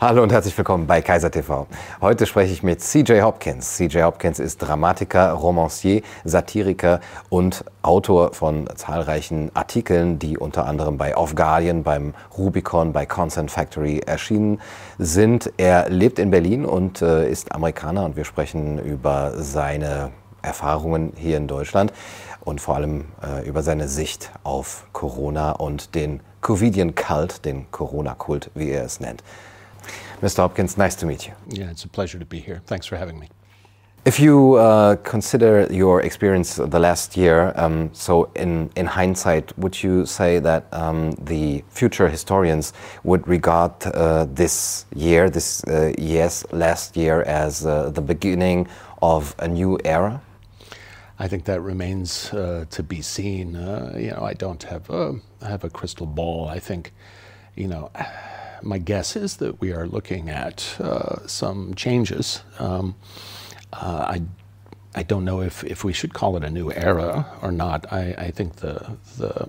[0.00, 1.66] Hallo und herzlich willkommen bei Kaiser TV.
[2.00, 3.76] Heute spreche ich mit CJ Hopkins.
[3.76, 7.00] CJ Hopkins ist Dramatiker, Romancier, Satiriker
[7.30, 13.50] und Autor von zahlreichen Artikeln, die unter anderem bei Off Guardian, beim Rubicon, bei Consent
[13.50, 14.60] Factory erschienen
[14.98, 15.52] sind.
[15.56, 21.38] Er lebt in Berlin und äh, ist Amerikaner und wir sprechen über seine Erfahrungen hier
[21.38, 21.92] in Deutschland
[22.44, 28.52] und vor allem äh, über seine Sicht auf Corona und den Covidian Cult, den Corona-Kult,
[28.54, 29.24] wie er es nennt.
[30.20, 30.38] Mr.
[30.38, 31.32] Hopkins, nice to meet you.
[31.48, 32.60] Yeah, it's a pleasure to be here.
[32.66, 33.28] Thanks for having me.
[34.04, 39.80] If you uh, consider your experience the last year, um, so in, in hindsight, would
[39.82, 42.72] you say that um, the future historians
[43.04, 48.66] would regard uh, this year, this uh, yes, last year, as uh, the beginning
[49.02, 50.20] of a new era?
[51.18, 53.56] I think that remains uh, to be seen.
[53.56, 56.48] Uh, you know, I don't have a, I have a crystal ball.
[56.48, 56.92] I think,
[57.56, 57.90] you know,
[58.62, 62.42] my guess is that we are looking at uh, some changes.
[62.58, 62.94] Um,
[63.72, 64.22] uh, I,
[64.94, 67.92] I don't know if, if we should call it a new era or not.
[67.92, 69.48] I, I think the, the,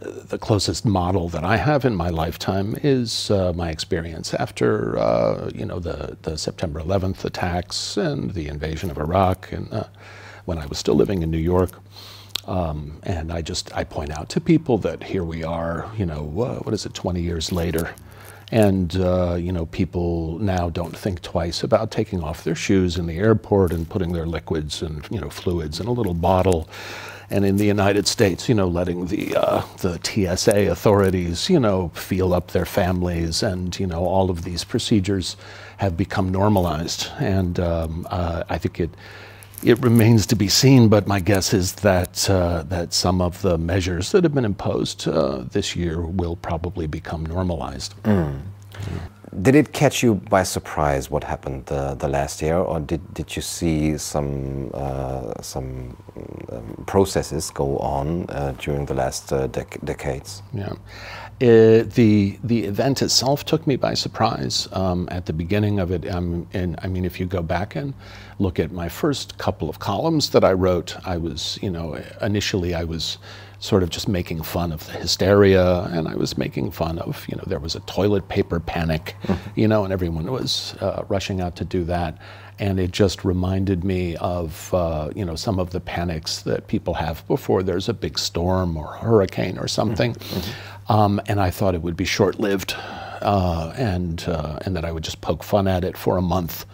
[0.00, 5.50] the closest model that I have in my lifetime is uh, my experience after uh,
[5.54, 9.84] you know the, the September 11th attacks and the invasion of Iraq, and uh,
[10.44, 11.70] when I was still living in New York.
[12.46, 16.22] Um, and I just I point out to people that here we are, you know,
[16.22, 17.94] what is it, 20 years later,
[18.52, 23.06] and uh, you know people now don't think twice about taking off their shoes in
[23.06, 26.68] the airport and putting their liquids and you know fluids in a little bottle.
[27.30, 31.90] And in the United States, you know, letting the uh, the TSA authorities, you know,
[31.94, 35.36] feel up their families, and you know, all of these procedures
[35.78, 37.08] have become normalized.
[37.20, 38.90] And um, uh, I think it
[39.62, 43.58] it remains to be seen, but my guess is that uh, that some of the
[43.58, 47.94] measures that have been imposed uh, this year will probably become normalized.
[48.02, 48.40] Mm.
[49.40, 53.34] Did it catch you by surprise what happened the, the last year, or did, did
[53.34, 55.96] you see some uh, some
[56.50, 60.42] um, processes go on uh, during the last uh, dec decades?
[60.52, 60.74] Yeah.
[61.40, 66.08] Uh, the the event itself took me by surprise um, at the beginning of it.
[66.08, 67.94] Um, and I mean, if you go back and
[68.38, 72.74] look at my first couple of columns that I wrote, I was, you know, initially
[72.74, 73.18] I was
[73.58, 77.36] sort of just making fun of the hysteria, and I was making fun of, you
[77.36, 79.60] know, there was a toilet paper panic, mm-hmm.
[79.60, 82.18] you know, and everyone was uh, rushing out to do that.
[82.58, 86.94] And it just reminded me of, uh, you know, some of the panics that people
[86.94, 90.16] have before there's a big storm or hurricane or something.
[90.88, 92.74] Um, and I thought it would be short lived.
[93.22, 96.66] Uh, and uh, and that I would just poke fun at it for a month,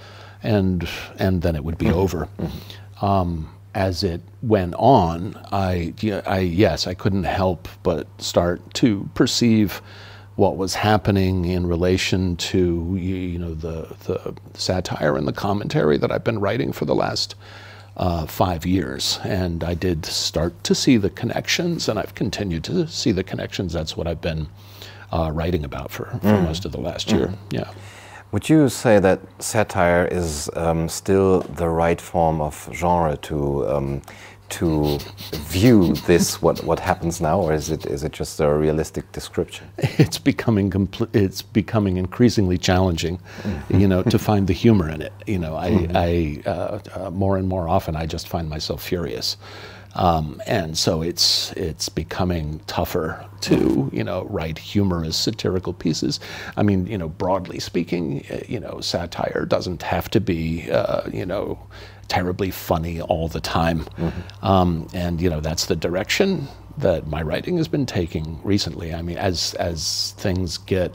[0.43, 0.89] and
[1.19, 1.99] and then it would be mm-hmm.
[1.99, 2.29] over.
[2.39, 3.05] Mm-hmm.
[3.05, 5.93] Um, as it went on, I,
[6.27, 9.83] I yes, I couldn't help but start to perceive
[10.37, 16.11] what was happening in relation to you know the the satire and the commentary that
[16.11, 17.35] I've been writing for the last
[17.99, 22.87] uh, five years, and I did start to see the connections, and I've continued to
[22.87, 23.73] see the connections.
[23.73, 24.49] That's what I've been
[25.13, 26.45] uh, writing about for, for mm.
[26.45, 27.29] most of the last year.
[27.29, 27.39] Mm.
[27.51, 27.71] Yeah.
[28.31, 34.03] Would you say that satire is um, still the right form of genre to um,
[34.51, 34.99] to
[35.33, 39.67] view this what what happens now, or is it is it just a realistic description?
[39.99, 43.81] It's becoming compl- it's becoming increasingly challenging, mm-hmm.
[43.81, 45.13] you know, to find the humor in it.
[45.27, 45.97] You know, I, mm-hmm.
[45.97, 49.37] I uh, uh, more and more often I just find myself furious.
[49.95, 56.21] Um, and so it's it's becoming tougher to you know write humorous satirical pieces.
[56.57, 61.09] I mean, you know, broadly speaking, uh, you know, satire doesn't have to be uh,
[61.13, 61.59] you know
[62.09, 64.45] terribly funny all the time, mm-hmm.
[64.45, 66.49] um, and you know that's the direction
[66.79, 68.95] that my writing has been taking recently.
[68.95, 70.95] I mean, as as things get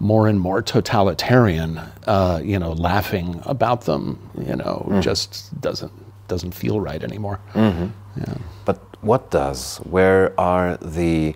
[0.00, 5.02] more and more totalitarian, uh, you know, laughing about them, you know, mm.
[5.02, 5.92] just doesn't
[6.28, 7.40] doesn't feel right anymore.
[7.54, 7.86] Mm-hmm.
[8.20, 8.34] Yeah.
[8.64, 9.78] But what does?
[9.78, 11.34] Where are the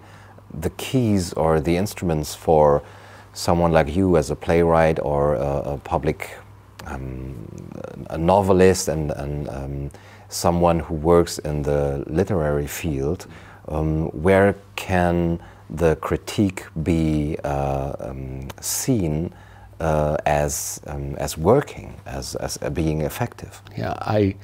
[0.52, 2.82] the keys or the instruments for
[3.32, 6.36] someone like you as a playwright or a, a public
[6.86, 7.46] um,
[8.10, 9.90] a novelist and, and um,
[10.28, 13.26] someone who works in the literary field,
[13.68, 15.40] um, where can
[15.70, 19.32] the critique be uh, um, seen
[19.80, 23.62] uh, as um, as working, as as being effective?
[23.76, 24.36] Yeah, I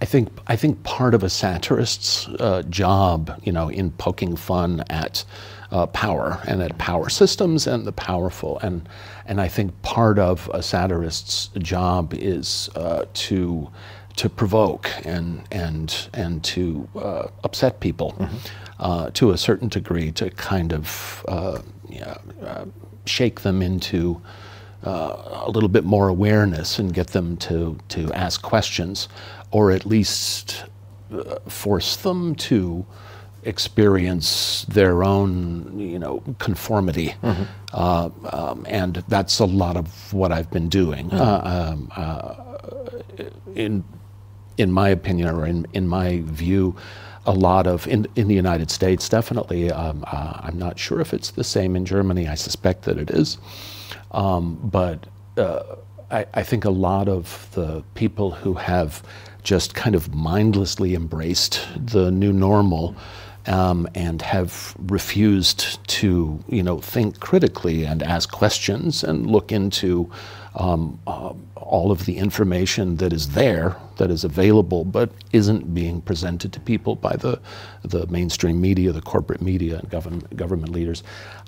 [0.00, 4.82] I think I think part of a satirist's uh, job, you know, in poking fun
[4.88, 5.24] at
[5.70, 8.88] uh, power and at power systems and the powerful, and
[9.26, 13.70] and I think part of a satirist's job is uh, to
[14.16, 18.36] to provoke and and and to uh, upset people mm-hmm.
[18.80, 21.58] Uh, to a certain degree, to kind of uh,
[23.04, 24.22] shake them into
[24.84, 29.08] uh, a little bit more awareness and get them to, to ask questions
[29.50, 30.64] or at least
[31.12, 32.86] uh, force them to
[33.44, 37.44] experience their own, you know, conformity, mm-hmm.
[37.72, 41.08] uh, um, and that's a lot of what I've been doing.
[41.10, 41.20] Mm-hmm.
[41.20, 42.34] Uh, um, uh,
[43.54, 43.84] in
[44.58, 46.76] in my opinion, or in in my view,
[47.26, 49.70] a lot of in in the United States, definitely.
[49.70, 52.28] Um, uh, I'm not sure if it's the same in Germany.
[52.28, 53.38] I suspect that it is,
[54.12, 55.06] um, but.
[55.36, 55.76] Uh,
[56.12, 59.00] I, I think a lot of the people who have
[59.42, 62.96] just kind of mindlessly embraced the new normal
[63.50, 70.10] um, and have refused to, you know, think critically and ask questions and look into
[70.54, 76.00] um, uh, all of the information that is there, that is available, but isn't being
[76.00, 77.40] presented to people by the,
[77.82, 81.02] the mainstream media, the corporate media, and government, government leaders.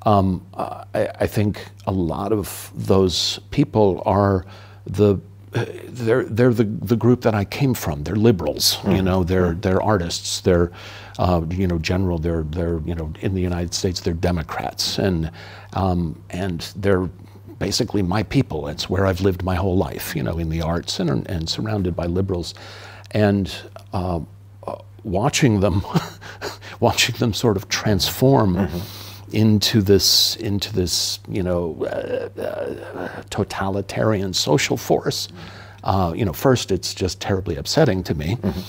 [0.04, 4.44] Um, I, I think a lot of those people are
[4.86, 5.20] the
[5.52, 8.04] they're they're the, the group that I came from.
[8.04, 8.92] They're liberals, mm-hmm.
[8.92, 9.22] you know.
[9.22, 10.40] They're they're artists.
[10.40, 10.72] They're
[11.18, 12.18] uh, you know general.
[12.18, 15.30] They're they're you know in the United States they're Democrats and
[15.72, 17.08] um, and they're
[17.58, 18.68] basically my people.
[18.68, 20.16] It's where I've lived my whole life.
[20.16, 22.54] You know, in the arts and and surrounded by liberals,
[23.10, 23.54] and
[23.92, 24.20] uh,
[24.66, 25.84] uh, watching them
[26.80, 28.56] watching them sort of transform.
[28.56, 35.28] Mm-hmm into this into this you know uh, uh, totalitarian social force.
[35.84, 38.36] Uh, you know, first it's just terribly upsetting to me.
[38.36, 38.60] Mm-hmm.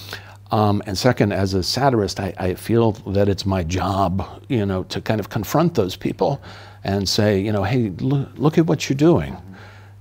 [0.54, 4.84] Um, and second, as a satirist, I, I, feel that it's my job, you know,
[4.84, 6.44] to kind of confront those people
[6.84, 9.36] and say, you know, hey, l- look at what you're doing.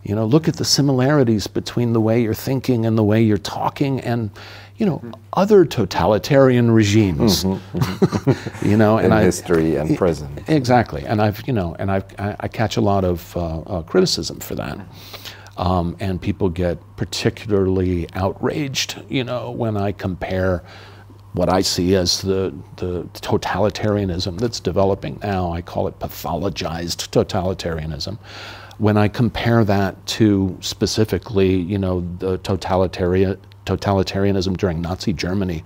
[0.03, 3.39] You know, look at the similarities between the way you're thinking and the way you're
[3.39, 4.29] talking, and
[4.77, 5.01] you know,
[5.33, 8.69] other totalitarian regimes, mm-hmm, mm-hmm.
[8.69, 10.51] you know, and in I, history and present.
[10.51, 13.83] Exactly, and I've, you know, and I've, I, I catch a lot of uh, uh,
[13.83, 14.77] criticism for that,
[15.57, 20.63] um, and people get particularly outraged, you know, when I compare
[21.33, 25.53] what I see as the, the totalitarianism that's developing now.
[25.53, 28.19] I call it pathologized totalitarianism.
[28.79, 35.63] When I compare that to specifically, you know, the totalitarian totalitarianism during Nazi Germany,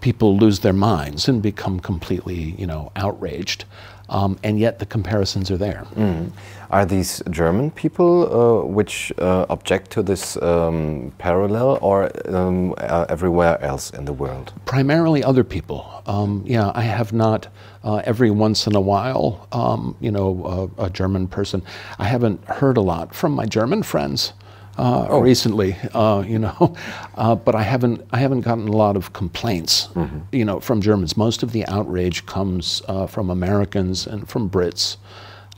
[0.00, 3.64] people lose their minds and become completely, you know, outraged.
[4.08, 5.86] Um, and yet the comparisons are there.
[5.96, 6.30] Mm.
[6.70, 13.06] Are these German people uh, which uh, object to this um, parallel, or um, uh,
[13.08, 14.52] everywhere else in the world?
[14.66, 16.02] Primarily other people.
[16.06, 17.48] Um, yeah, I have not.
[17.82, 21.62] Uh, every once in a while, um, you know, a German person.
[21.98, 24.32] I haven't heard a lot from my German friends
[24.76, 25.20] uh, oh.
[25.20, 26.74] recently, uh, you know,
[27.14, 30.20] uh, but I haven't I haven't gotten a lot of complaints, mm-hmm.
[30.32, 31.16] you know, from Germans.
[31.16, 34.96] Most of the outrage comes uh, from Americans and from Brits.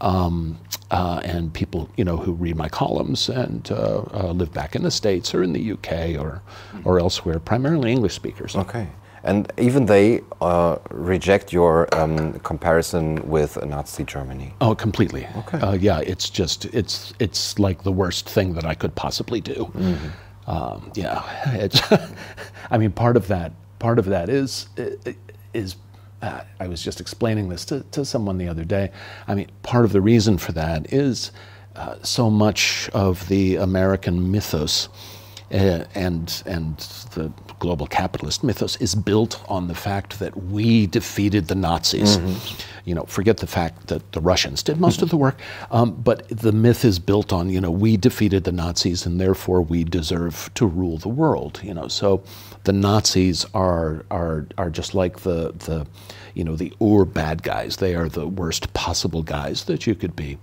[0.03, 0.59] Um,
[0.91, 4.91] uh, and people, you know, who read my columns and uh, live back in the
[4.91, 6.43] states or in the UK or,
[6.85, 8.55] or elsewhere, primarily English speakers.
[8.55, 8.87] Okay.
[9.27, 14.55] And even they uh, reject your um, comparison with Nazi Germany.
[14.61, 15.27] Oh, completely.
[15.37, 15.59] Okay.
[15.59, 19.71] Uh, yeah, it's just it's it's like the worst thing that I could possibly do.
[19.75, 20.51] Mm-hmm.
[20.51, 21.25] Um, yeah,
[21.55, 21.81] it's.
[22.71, 24.69] I mean, part of that part of that is
[25.53, 25.77] is.
[26.23, 28.91] Uh, I was just explaining this to, to someone the other day.
[29.29, 31.31] I mean, part of the reason for that is
[31.77, 34.89] uh, so much of the American mythos
[35.53, 36.79] uh, and and
[37.15, 42.19] the global capitalist mythos is built on the fact that we defeated the Nazis.
[42.19, 42.63] Mm-hmm.
[42.85, 46.29] You know, forget the fact that the Russians did most of the work, um, but
[46.29, 50.51] the myth is built on you know we defeated the Nazis and therefore we deserve
[50.55, 51.61] to rule the world.
[51.63, 52.23] You know, so
[52.67, 55.87] the Nazis are are are just like the the
[56.35, 57.77] you know the Ur bad guys.
[57.77, 60.39] They are the worst possible guys that you could be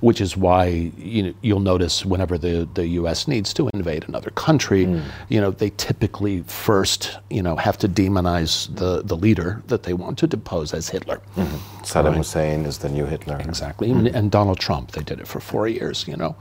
[0.00, 3.28] which is why you know, you'll notice whenever the, the U.S.
[3.28, 5.04] needs to invade another country, mm.
[5.28, 9.92] you know, they typically first, you know, have to demonize the, the leader that they
[9.92, 11.20] want to depose as Hitler.
[11.36, 11.56] Mm-hmm.
[11.82, 12.16] Saddam right?
[12.16, 13.38] Hussein is the new Hitler.
[13.40, 13.88] Exactly.
[13.88, 13.98] Mm.
[13.98, 16.36] And, and, Donald Trump, they did it for four years, you know.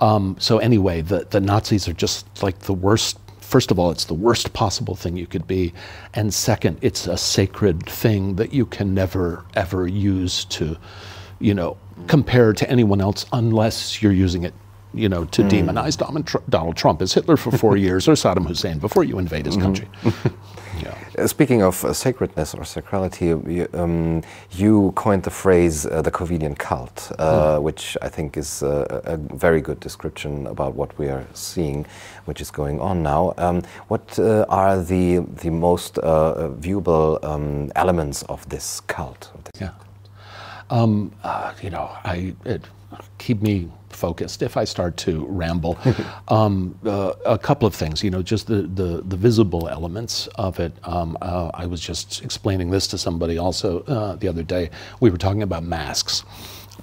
[0.00, 3.18] Um, so anyway, the, the Nazis are just like the worst
[3.54, 5.72] first of all, it's the worst possible thing you could be.
[6.12, 10.76] And second, it's a sacred thing that you can never, ever use to,
[11.38, 11.76] you know,
[12.08, 14.54] compared to anyone else unless you're using it
[14.92, 15.50] you know, to mm.
[15.50, 15.96] demonize
[16.48, 19.88] Donald Trump as Hitler for four years or Saddam Hussein before you invade his country.
[20.82, 20.94] Yeah.
[21.18, 26.10] Uh, speaking of uh, sacredness or sacrality, you, um, you coined the phrase uh, the
[26.10, 27.62] Covidian cult, uh, mm.
[27.62, 31.86] which I think is uh, a very good description about what we are seeing,
[32.24, 33.34] which is going on now.
[33.38, 39.30] Um, what uh, are the, the most viewable um, elements of this cult?
[39.34, 39.70] Of this yeah.
[40.70, 42.64] Um, uh, you know, I it,
[43.18, 45.78] keep me focused if I start to ramble.
[46.28, 50.60] um, uh, a couple of things, you know, just the, the, the visible elements of
[50.60, 50.72] it.
[50.84, 54.70] Um, uh, I was just explaining this to somebody also uh, the other day.
[55.00, 56.24] We were talking about masks.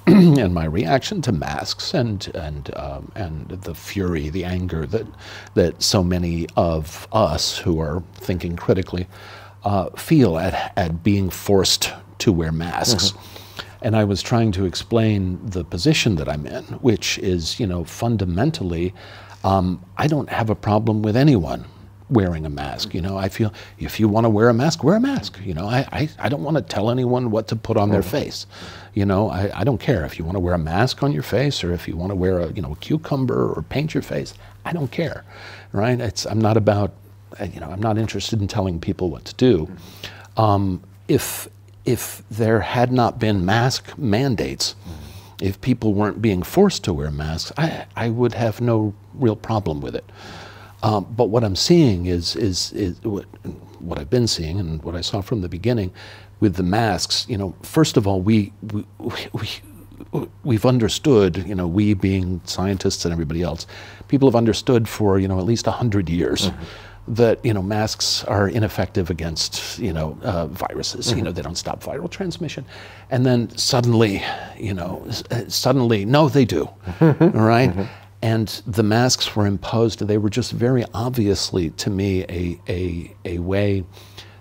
[0.08, 5.06] and my reaction to masks and and um, and the fury, the anger that
[5.54, 9.08] that so many of us who are thinking critically
[9.64, 13.12] uh, feel at at being forced to wear masks.
[13.12, 13.31] Mm-hmm.
[13.82, 17.84] And I was trying to explain the position that I'm in, which is, you know,
[17.84, 18.94] fundamentally,
[19.44, 21.66] um, I don't have a problem with anyone
[22.10, 22.94] wearing a mask.
[22.94, 25.40] You know, I feel if you want to wear a mask, wear a mask.
[25.44, 28.04] You know, I, I, I don't want to tell anyone what to put on their
[28.04, 28.46] face.
[28.94, 31.24] You know, I, I don't care if you want to wear a mask on your
[31.24, 34.04] face or if you want to wear a, you know, a cucumber or paint your
[34.04, 34.34] face.
[34.66, 35.24] I don't care,
[35.72, 36.00] right?
[36.00, 36.92] It's, I'm not about,
[37.42, 39.72] you know, I'm not interested in telling people what to do.
[40.38, 41.48] Um, if,
[41.86, 44.76] if there had not been mask mandates,
[45.42, 49.82] if people weren't being forced to wear masks, I, I would have no real problem
[49.82, 50.06] with it.
[50.84, 53.26] Um, but what I'm seeing is, is, is what,
[53.80, 55.92] what, I've been seeing and what I saw from the beginning
[56.40, 57.26] with the masks.
[57.30, 58.86] You know, first of all, we, we,
[59.34, 63.68] we, we've understood, you know, we being scientists and everybody else,
[64.08, 66.50] people have understood for, you know, at least 100 years.
[66.50, 66.64] Mm-hmm
[67.08, 71.08] that you know masks are ineffective against you know uh, viruses.
[71.08, 71.18] Mm-hmm.
[71.18, 72.66] You know they don't stop viral transmission,
[73.10, 74.24] and then suddenly,
[74.58, 75.06] you know,
[75.48, 76.70] suddenly no, they do.
[77.02, 77.70] all right?
[77.70, 77.84] mm-hmm
[78.22, 80.00] and the masks were imposed.
[80.00, 83.84] They were just very obviously, to me, a, a, a way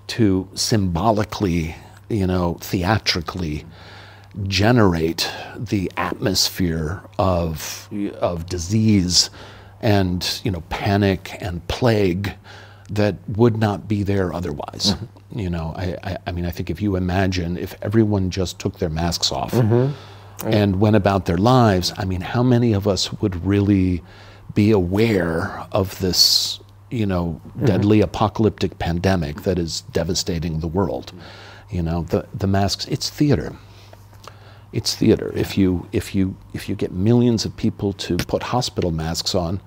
[0.09, 1.75] to symbolically,
[2.09, 3.65] you know, theatrically
[4.47, 7.89] generate the atmosphere of,
[8.21, 9.31] of disease
[9.81, 12.35] and, you know, panic and plague
[12.91, 14.95] that would not be there otherwise.
[14.95, 15.39] Mm-hmm.
[15.39, 18.79] You know, I, I, I, mean, I think if you imagine if everyone just took
[18.79, 19.93] their masks off, mm-hmm
[20.45, 24.03] and went about their lives, I mean, how many of us would really
[24.55, 26.61] be aware of this,
[26.91, 27.67] you know, mm-hmm.
[27.67, 31.13] deadly apocalyptic pandemic that is devastating the world?
[31.71, 33.55] You know, the, the masks, it's theater.
[34.73, 35.33] It's theater.
[35.35, 39.61] If you, if, you, if you get millions of people to put hospital masks on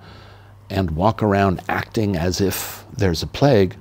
[0.70, 3.76] and walk around acting as if there's a plague,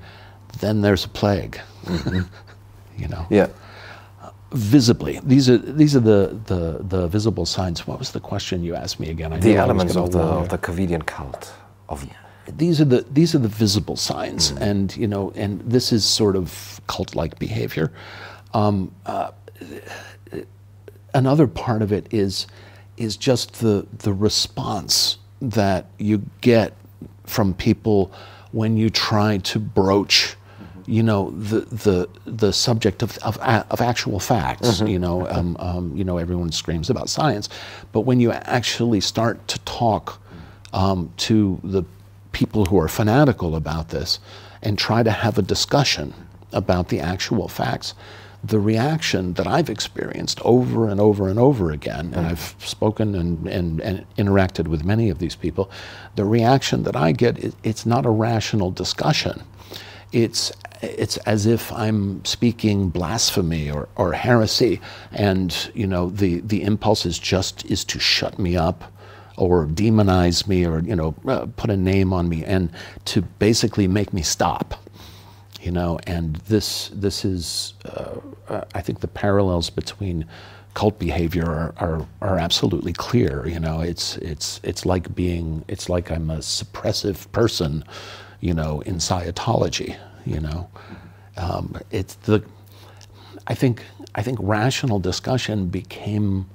[0.59, 1.59] then there's a plague.
[1.85, 2.21] Mm-hmm.
[2.97, 3.25] you know?
[3.29, 3.47] Yeah
[4.53, 5.19] visibly.
[5.23, 7.87] These are these are the, the, the visible signs.
[7.87, 9.33] What was the question you asked me again?
[9.33, 11.53] I the elements of the, of the Covidian cult.
[11.89, 12.07] Of
[12.47, 14.61] these are the these are the visible signs, mm.
[14.61, 17.91] and you know, and this is sort of cult-like behavior.
[18.53, 19.31] Um, uh,
[21.13, 22.47] another part of it is
[22.97, 26.73] is just the the response that you get
[27.25, 28.11] from people
[28.51, 30.35] when you try to broach
[30.85, 34.67] you know the the the subject of of, of actual facts.
[34.67, 34.87] Mm-hmm.
[34.87, 37.49] You know, um, um, you know, everyone screams about science,
[37.91, 40.21] but when you actually start to talk
[40.73, 41.83] um, to the
[42.31, 44.19] people who are fanatical about this
[44.61, 46.13] and try to have a discussion
[46.51, 47.93] about the actual facts,
[48.43, 53.47] the reaction that I've experienced over and over and over again, and I've spoken and,
[53.47, 55.71] and, and interacted with many of these people,
[56.15, 59.43] the reaction that I get, it's not a rational discussion.
[60.11, 64.81] It's it's as if I'm speaking blasphemy or, or heresy,
[65.13, 68.91] and you know the the impulse is just is to shut me up,
[69.37, 72.69] or demonize me, or you know uh, put a name on me, and
[73.05, 74.75] to basically make me stop.
[75.63, 80.25] You know, and this this is uh, uh I think the parallels between
[80.73, 83.47] cult behavior are, are, are absolutely clear.
[83.47, 87.83] You know, it's it's it's like being it's like I'm a suppressive person,
[88.41, 90.69] you know, in Scientology you know,
[91.37, 92.43] um, it's the.
[93.47, 93.83] I think
[94.15, 96.49] I think rational discussion became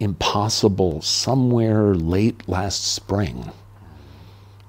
[0.00, 3.50] impossible somewhere late last spring.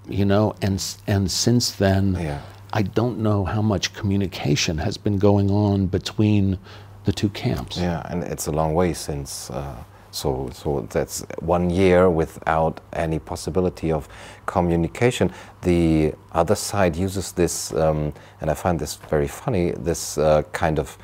[0.07, 2.41] You know, and and since then, yeah.
[2.77, 6.59] I don't know how much communication has been going on between
[7.05, 7.75] the two camps.
[7.77, 9.49] Yeah, and it's a long way since.
[9.49, 14.07] Uh so, so that's one year without any possibility of
[14.45, 15.31] communication.
[15.61, 20.79] The other side uses this, um, and I find this very funny, this uh, kind
[20.79, 20.97] of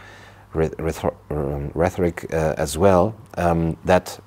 [0.56, 4.20] um, rhetoric uh, as well, um, that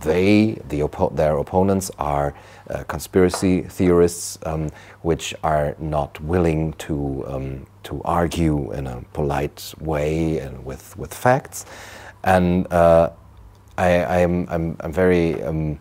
[0.00, 2.34] they, the oppo their opponents, are
[2.70, 4.70] uh, conspiracy theorists um,
[5.02, 11.14] which are not willing to, um, to argue in a polite way and with, with
[11.14, 11.64] facts.
[12.24, 13.10] And uh,
[13.78, 13.88] I,
[14.20, 15.42] am I'm, I'm very.
[15.42, 15.78] Um,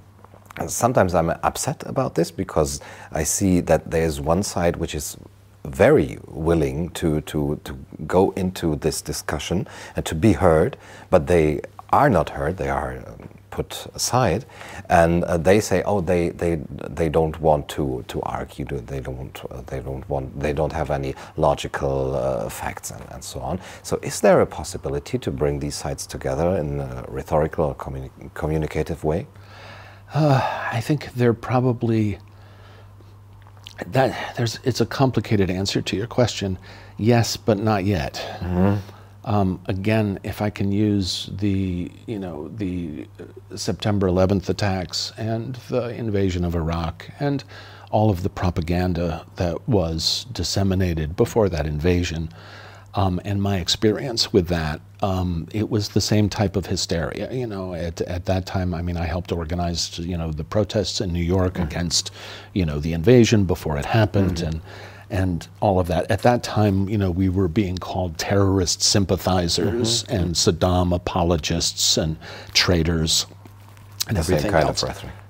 [0.67, 2.79] sometimes I'm upset about this because
[3.12, 5.17] I see that there's one side which is
[5.65, 10.77] very willing to, to, to go into this discussion and to be heard,
[11.10, 12.58] but they are not heard.
[12.58, 14.45] They are um, put aside,
[14.89, 16.55] and uh, they say, oh, they, they,
[17.00, 20.91] they don't want to, to argue, they don't, uh, they don't want, they don't have
[20.91, 23.59] any logical uh, facts and, and so on.
[23.83, 28.09] So is there a possibility to bring these sides together in a rhetorical or communi
[28.33, 29.27] communicative way?
[30.13, 32.19] Uh, I think they're probably
[33.88, 36.57] that there's it's a complicated answer to your question.
[36.97, 38.13] Yes, but not yet.
[38.39, 38.94] Mm-hmm.
[39.25, 43.08] Um, again, if I can use the you know the
[43.55, 47.44] September 11th attacks and the invasion of Iraq and
[47.89, 52.29] all of the propaganda that was disseminated before that invasion,
[52.94, 57.32] um, and my experience with that, um, it was the same type of hysteria.
[57.32, 61.01] You know, at, at that time, I mean, I helped organize, you know, the protests
[61.01, 61.63] in New York mm-hmm.
[61.63, 62.12] against,
[62.53, 64.48] you know, the invasion before it happened, mm-hmm.
[64.48, 64.62] and
[65.15, 66.10] and all of that.
[66.12, 70.15] At that time, you know, we were being called terrorist sympathizers mm-hmm.
[70.15, 72.17] and Saddam apologists and
[72.53, 73.25] traitors
[74.07, 74.84] and the everything kind else.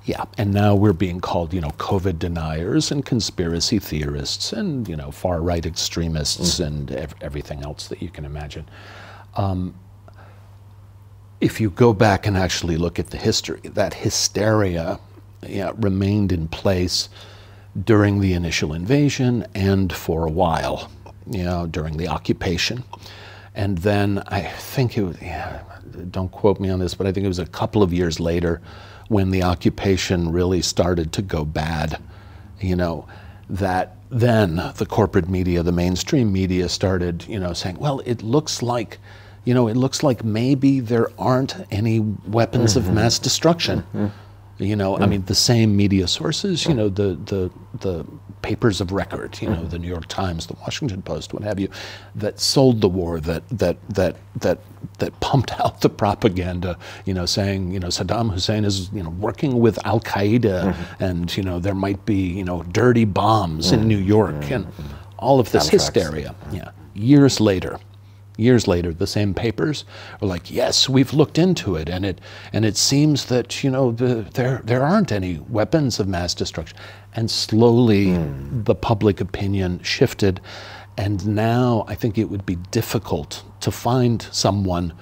[0.06, 4.96] Yeah, and now we're being called, you know, COVID deniers and conspiracy theorists and you
[4.96, 6.68] know far right extremists mm.
[6.68, 8.68] and ev- everything else that you can imagine.
[9.36, 9.74] Um,
[11.42, 15.00] if you go back and actually look at the history, that hysteria
[15.48, 17.10] yeah, remained in place
[17.84, 20.90] during the initial invasion and for a while,
[21.28, 22.84] you know, during the occupation.
[23.54, 25.62] And then I think it was, yeah,
[26.12, 28.62] don't quote me on this, but I think it was a couple of years later
[29.08, 32.02] when the occupation really started to go bad,
[32.60, 33.08] you know,
[33.50, 38.62] that then the corporate media, the mainstream media started, you know, saying, well, it looks
[38.62, 38.98] like,
[39.44, 42.90] you know, it looks like maybe there aren't any weapons mm-hmm.
[42.90, 43.80] of mass destruction.
[43.80, 44.08] Mm-hmm.
[44.58, 44.98] You know.
[44.98, 48.06] I mean, the same media sources, you know, the, the, the
[48.46, 51.68] papers of record, you know, the New York Times, the Washington Post, what have you,
[52.14, 54.60] that sold the war, that, that, that, that,
[55.00, 59.10] that pumped out the propaganda, you know, saying, you know, Saddam Hussein is, you know,
[59.10, 61.04] working with Al Qaeda mm-hmm.
[61.04, 63.82] and, you know, there might be, you know, dirty bombs mm-hmm.
[63.82, 64.54] in New York mm-hmm.
[64.54, 64.68] and
[65.18, 66.36] all of this hysteria.
[66.52, 66.70] Yeah.
[66.94, 67.80] Years later,
[68.38, 69.86] years later, the same papers
[70.22, 72.20] are like, yes, we've looked into it, and it
[72.52, 76.78] and it seems that you know the, there there aren't any weapons of mass destruction,
[77.14, 78.66] and slowly mm.
[78.66, 80.42] the public opinion shifted,
[80.98, 84.94] and now I think it would be difficult to find someone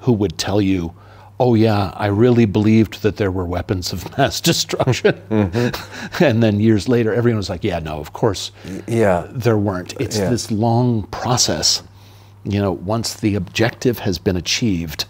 [0.00, 0.94] who would tell you.
[1.38, 6.22] Oh yeah, I really believed that there were weapons of mass destruction, mm-hmm.
[6.22, 8.52] and then years later, everyone was like, "Yeah, no, of course,
[8.86, 10.28] yeah, there weren't." It's yeah.
[10.28, 11.82] this long process
[12.44, 15.04] you know, once the objective has been achieved,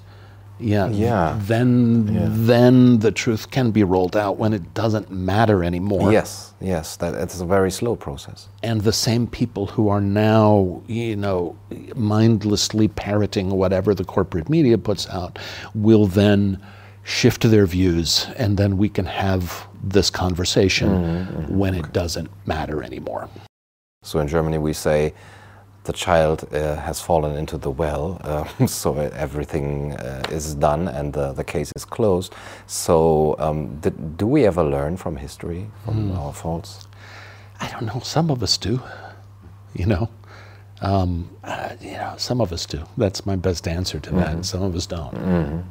[0.58, 1.38] yeah, yeah.
[1.42, 2.26] then yeah.
[2.30, 6.12] then the truth can be rolled out when it doesn't matter anymore.
[6.12, 8.48] Yes, yes, that it's a very slow process.
[8.62, 11.56] And the same people who are now, you know,
[11.94, 15.38] mindlessly parroting whatever the corporate media puts out
[15.74, 16.60] will then
[17.02, 21.58] shift their views and then we can have this conversation mm-hmm.
[21.58, 23.28] when it doesn't matter anymore.
[24.02, 25.14] So in Germany we say
[25.90, 28.88] the child uh, has fallen into the well, uh, so
[29.26, 32.33] everything uh, is done and the, the case is closed.
[32.66, 36.18] So, um, did, do we ever learn from history, from mm.
[36.18, 36.87] our faults?
[37.61, 38.00] I don't know.
[38.05, 38.81] Some of us do,
[39.74, 40.09] you know.
[40.81, 42.81] Um, uh, you know, some of us do.
[42.96, 44.33] That's my best answer to that.
[44.33, 44.44] Mm -hmm.
[44.53, 45.12] Some of us don't.
[45.12, 45.62] Mm -hmm.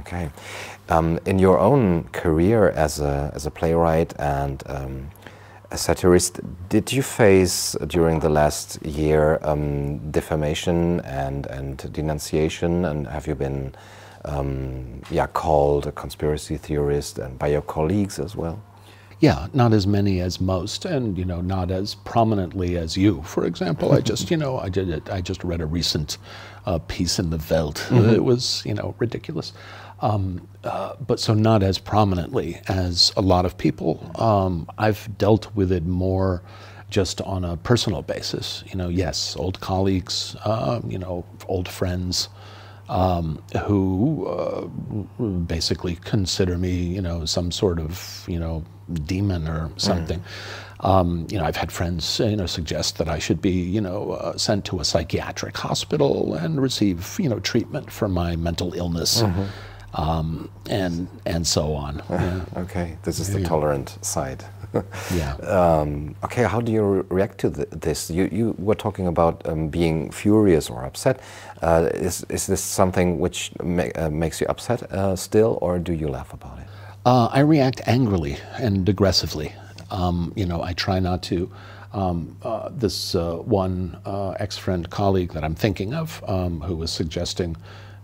[0.00, 0.30] Okay.
[0.88, 5.10] Um, in your own career as a, as a playwright and um,
[5.72, 12.84] a satirist, did you face during the last year um, defamation and, and denunciation?
[12.84, 13.74] And have you been
[14.26, 18.62] um, yeah, called a conspiracy theorist and by your colleagues as well?
[19.20, 23.22] Yeah, not as many as most, and you know, not as prominently as you.
[23.22, 25.08] For example, I just, you know, I did.
[25.10, 26.18] I just read a recent
[26.66, 27.86] uh, piece in the Welt.
[27.88, 28.14] Mm -hmm.
[28.14, 29.52] It was, you know, ridiculous.
[30.02, 34.10] Um, uh, but so not as prominently as a lot of people.
[34.16, 36.42] Um, I've dealt with it more
[36.90, 38.64] just on a personal basis.
[38.66, 42.28] You know, yes, old colleagues, uh, you know, old friends.
[42.88, 44.66] Um, who uh,
[45.46, 48.64] basically consider me, you know, some sort of, you know,
[49.06, 50.18] demon or something.
[50.18, 50.88] Mm.
[50.88, 54.10] Um, you know, I've had friends, you know, suggest that I should be, you know,
[54.10, 59.22] uh, sent to a psychiatric hospital and receive, you know, treatment for my mental illness.
[59.22, 59.44] Mm-hmm
[59.94, 62.02] um, and and so on.
[62.10, 62.44] Yeah.
[62.56, 63.48] okay, this is the yeah.
[63.48, 64.44] tolerant side.
[65.14, 65.36] yeah.
[65.52, 68.10] Um, okay, how do you re react to th this?
[68.10, 71.20] You you were talking about um, being furious or upset.
[71.62, 75.92] Uh, is is this something which ma uh, makes you upset uh, still, or do
[75.92, 76.66] you laugh about it?
[77.04, 79.52] Uh, I react angrily and aggressively.
[79.90, 81.50] Um, you know, I try not to.
[81.94, 83.96] Um, uh, this uh, one
[84.38, 87.56] ex-friend colleague that I'm thinking of, um, who was suggesting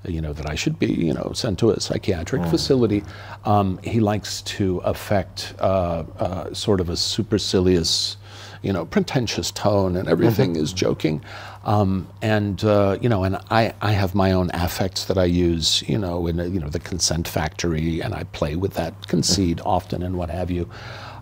[0.04, 2.50] you know, that I should be, you know, sent to a psychiatric mm.
[2.50, 3.02] facility.
[3.44, 8.16] Um, he likes to affect uh, uh, sort of a supercilious,
[8.62, 10.62] you know, pretentious tone, and everything mm-hmm.
[10.62, 11.22] is joking.
[11.64, 15.82] Um, and uh, you know, and I, I have my own affects that I use,
[15.88, 19.58] you know, in a, you know the consent factory, and I play with that conceit
[19.58, 19.68] mm-hmm.
[19.68, 20.68] often, and what have you.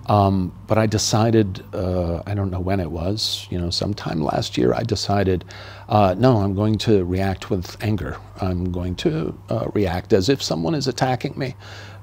[0.08, 4.56] Um, but I decided, uh, I don't know when it was, you know, sometime last
[4.56, 5.44] year, I decided,
[5.88, 8.16] uh, no, I'm going to react with anger.
[8.40, 11.56] I'm going to uh, react as if someone is attacking me,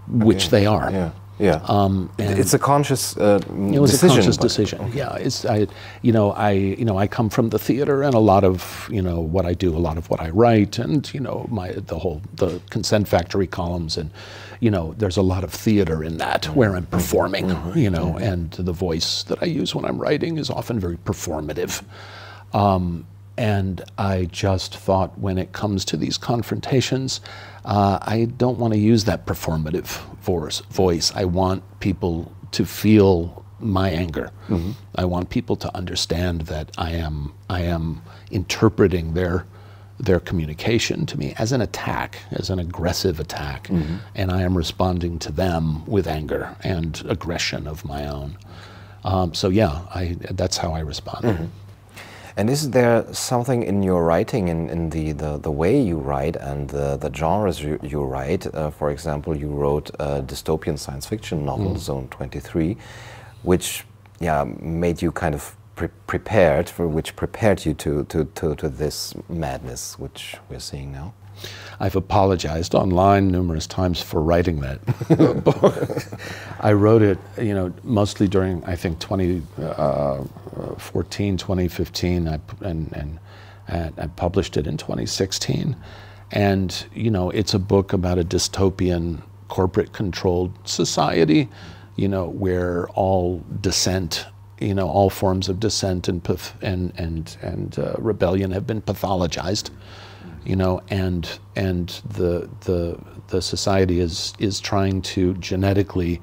[0.07, 0.49] which okay.
[0.49, 0.91] they are.
[0.91, 1.11] Yeah.
[1.39, 4.81] Yeah, um, it's a conscious uh, it was decision, a conscious decision.
[4.81, 4.97] Okay.
[4.99, 5.65] Yeah, it's I,
[6.03, 9.01] you know, I, you know, I come from the theater, and a lot of, you
[9.01, 11.97] know, what I do, a lot of what I write, and you know, my the
[11.97, 14.11] whole the Consent Factory columns, and
[14.63, 18.49] you know, there's a lot of theater in that where I'm performing, you know, and
[18.51, 21.83] the voice that I use when I'm writing is often very performative.
[22.53, 23.05] Um,
[23.37, 27.19] and I just thought when it comes to these confrontations,
[27.65, 30.61] uh, I don't want to use that performative voice.
[30.71, 31.11] voice.
[31.13, 34.31] I want people to feel my anger.
[34.47, 34.71] Mm-hmm.
[34.95, 39.45] I want people to understand that I am, I am interpreting their,
[40.05, 43.97] their communication to me as an attack, as an aggressive attack, mm-hmm.
[44.15, 48.37] and I am responding to them with anger and aggression of my own.
[49.03, 51.25] Um, so yeah, I, that's how I respond.
[51.25, 51.45] Mm-hmm.
[52.35, 56.35] And is there something in your writing, in, in the, the, the way you write
[56.35, 58.47] and the, the genres you, you write?
[58.53, 61.77] Uh, for example, you wrote a dystopian science fiction novel, mm.
[61.77, 62.75] Zone 23,
[63.43, 63.85] which
[64.19, 68.69] yeah, made you kind of pre prepared, for which prepared you to, to, to, to
[68.69, 71.13] this madness which we're seeing now?
[71.79, 76.03] I've apologized online numerous times for writing that book.
[76.59, 83.19] I wrote it, you know, mostly during I think 2014, uh, 2015, I, and, and,
[83.67, 85.75] and I published it in 2016.
[86.31, 91.47] And you know, it's a book about a dystopian corporate-controlled society,
[91.95, 94.25] you know, where all dissent
[94.63, 96.27] you know, all forms of dissent and
[96.61, 99.69] and and and uh, rebellion have been pathologized
[100.45, 106.21] you know, and and the the the society is is trying to genetically,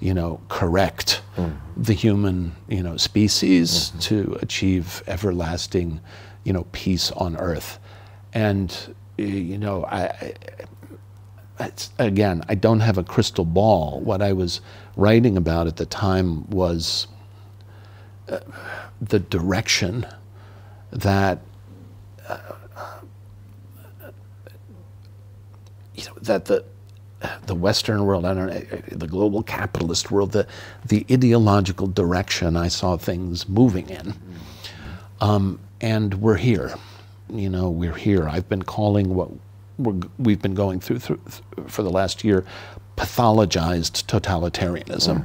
[0.00, 1.56] you know, correct mm.
[1.76, 3.98] the human you know species mm-hmm.
[4.00, 6.00] to achieve everlasting,
[6.44, 7.78] you know, peace on Earth,
[8.32, 10.34] and you know, I,
[11.58, 14.00] I again, I don't have a crystal ball.
[14.00, 14.60] What I was
[14.96, 17.06] writing about at the time was
[19.00, 20.06] the direction
[20.92, 21.38] that
[22.28, 22.38] uh,
[25.94, 26.64] you know, that the
[27.46, 30.46] the Western world, I don't know, the global capitalist world, the
[30.86, 34.14] the ideological direction I saw things moving in,
[35.20, 36.74] um, and we're here.
[37.28, 38.28] You know, we're here.
[38.28, 39.30] I've been calling what
[40.18, 41.20] we have been going through, through,
[41.66, 42.44] for the last year
[42.96, 45.24] pathologized totalitarianism.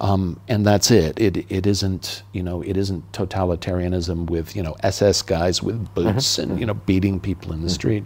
[0.00, 1.20] Um, and that's it.
[1.20, 6.38] It it isn't you know it isn't totalitarianism with you know SS guys with boots
[6.38, 6.52] mm-hmm.
[6.52, 7.74] and you know beating people in the mm-hmm.
[7.74, 8.04] street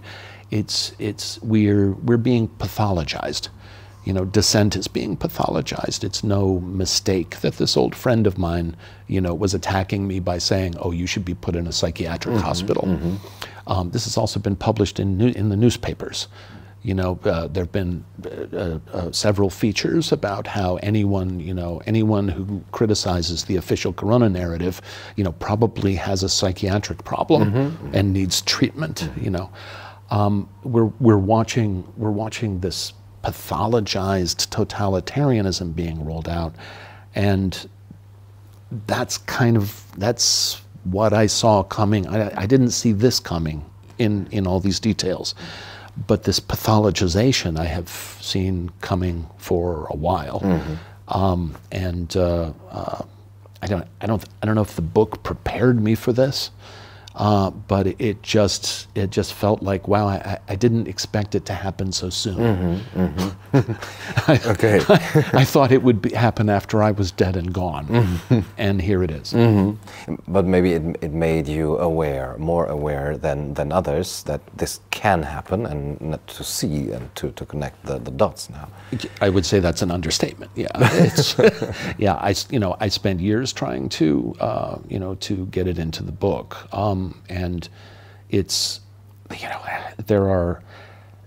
[0.55, 3.49] it's, it's, we're, we're being pathologized.
[4.05, 6.05] You know, dissent is being pathologized.
[6.05, 8.77] It's no mistake that this old friend of mine,
[9.09, 12.35] you know, was attacking me by saying, "Oh, you should be put in a psychiatric
[12.35, 13.17] mm-hmm, hospital." Mm-hmm.
[13.67, 16.29] Um, this has also been published in new, in the newspapers.
[16.85, 18.05] You know, uh, there have been
[18.53, 24.29] uh, uh, several features about how anyone, you know, anyone who criticizes the official Corona
[24.29, 24.83] narrative,
[25.17, 27.95] you know, probably has a psychiatric problem mm-hmm.
[27.95, 29.09] and needs treatment.
[29.19, 29.51] You know,
[30.11, 32.93] um, we're, we're, watching, we're watching this
[33.25, 36.55] pathologized totalitarianism being rolled out.
[37.15, 37.67] And
[38.87, 42.07] that's kind of, that's what I saw coming.
[42.09, 43.65] I, I didn't see this coming
[43.97, 45.35] in, in all these details.
[45.97, 47.89] But this pathologization I have
[48.21, 50.41] seen coming for a while.
[50.41, 50.75] Mm-hmm.
[51.07, 53.03] Um, and uh, uh,
[53.63, 56.51] I, don't, I, don't, I don't know if the book prepared me for this.
[57.17, 61.53] Uh, but it, just it just felt like wow I, I didn't expect it to
[61.53, 62.37] happen so soon.
[62.37, 64.31] Mm-hmm, mm-hmm.
[64.31, 67.87] I, okay, I, I, thought it would be, happen after I was dead and gone,
[67.87, 68.41] mm-hmm.
[68.59, 69.33] and here it is.
[69.33, 70.15] Mm-hmm.
[70.27, 75.23] But maybe it, it made you aware, more aware than, than others, that this can
[75.23, 78.69] happen, and to see and to, to connect the, the dots now.
[79.21, 80.51] I would say that's an understatement.
[80.57, 80.69] Yeah,
[81.99, 82.15] yeah.
[82.15, 86.03] I you know I spent years trying to uh, you know to get it into
[86.03, 86.69] the book.
[86.73, 87.69] Um, and
[88.31, 88.81] it's
[89.39, 89.61] you know
[90.07, 90.63] there are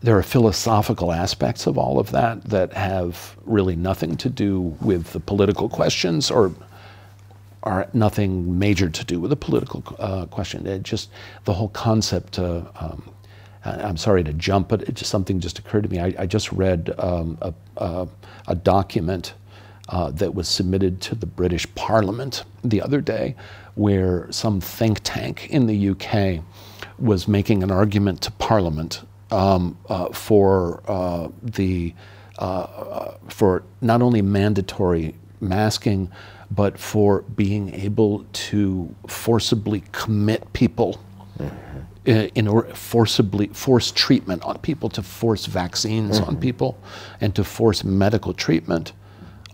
[0.01, 5.13] there are philosophical aspects of all of that that have really nothing to do with
[5.13, 6.53] the political questions or
[7.63, 10.65] are nothing major to do with the political uh, question.
[10.67, 11.09] It just
[11.45, 13.11] the whole concept uh, um,
[13.67, 15.99] I'm sorry to jump, but it just something just occurred to me.
[15.99, 18.07] I, I just read um, a, a,
[18.47, 19.33] a, document
[19.89, 23.35] uh, that was submitted to the British Parliament the other day,
[23.77, 26.43] where some think tank in the UK
[26.99, 31.93] was making an argument to Parliament um, uh, for uh, the
[32.39, 36.11] uh, for not only mandatory masking,
[36.51, 40.99] but for being able to forcibly commit people.
[41.37, 41.79] Mm-hmm.
[42.35, 46.29] In order forcibly force treatment on people, to force vaccines mm-hmm.
[46.29, 46.77] on people,
[47.19, 48.93] and to force medical treatment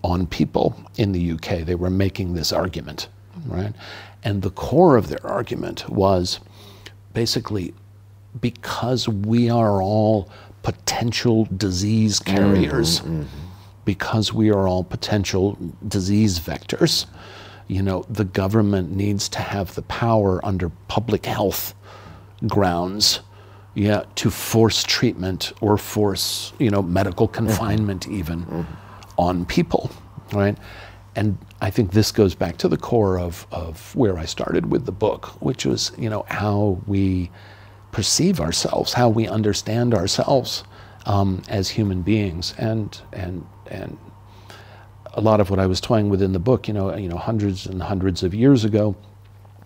[0.04, 1.66] on people in the UK.
[1.66, 3.08] They were making this argument,
[3.48, 3.74] right?
[4.24, 6.40] And the core of their argument was
[7.14, 7.74] basically
[8.40, 10.30] because we are all
[10.64, 13.48] potential disease mm-hmm, carriers, mm-hmm, mm-hmm.
[13.86, 15.58] because we are all potential
[15.88, 17.06] disease vectors,
[17.68, 21.74] you know, the government needs to have the power under public health
[22.48, 23.22] grounds
[23.76, 27.48] yeah, to force treatment or force, you know, medical mm-hmm.
[27.48, 28.62] confinement even mm-hmm.
[29.18, 29.90] on people,
[30.32, 30.58] right?
[31.16, 34.86] And I think this goes back to the core of, of where I started with
[34.86, 37.30] the book, which was, you know, how we
[37.92, 40.64] perceive ourselves, how we understand ourselves
[41.06, 43.98] um, as human beings, and and and
[45.14, 47.18] a lot of what I was toying with in the book, you know, you know,
[47.18, 48.96] hundreds and hundreds of years ago,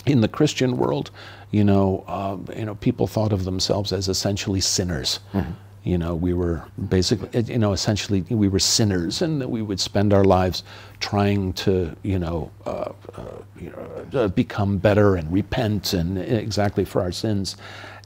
[0.06, 1.12] in the Christian world,
[1.52, 5.20] you know, uh, you know, people thought of themselves as essentially sinners.
[5.34, 5.52] Mm-hmm.
[5.88, 9.80] You know, we were basically, you know, essentially we were sinners, and that we would
[9.80, 10.64] spend our lives
[11.00, 13.24] trying to, you know, uh, uh,
[13.60, 17.56] you know, uh, become better and repent and exactly for our sins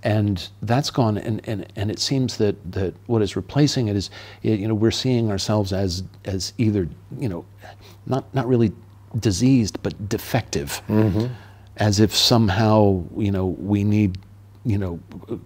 [0.03, 4.09] and that's gone and, and, and it seems that, that what is replacing it is
[4.41, 6.87] you know we're seeing ourselves as as either
[7.19, 7.45] you know
[8.07, 8.71] not not really
[9.19, 11.27] diseased but defective mm-hmm.
[11.77, 14.17] as if somehow you know we need
[14.63, 14.99] you know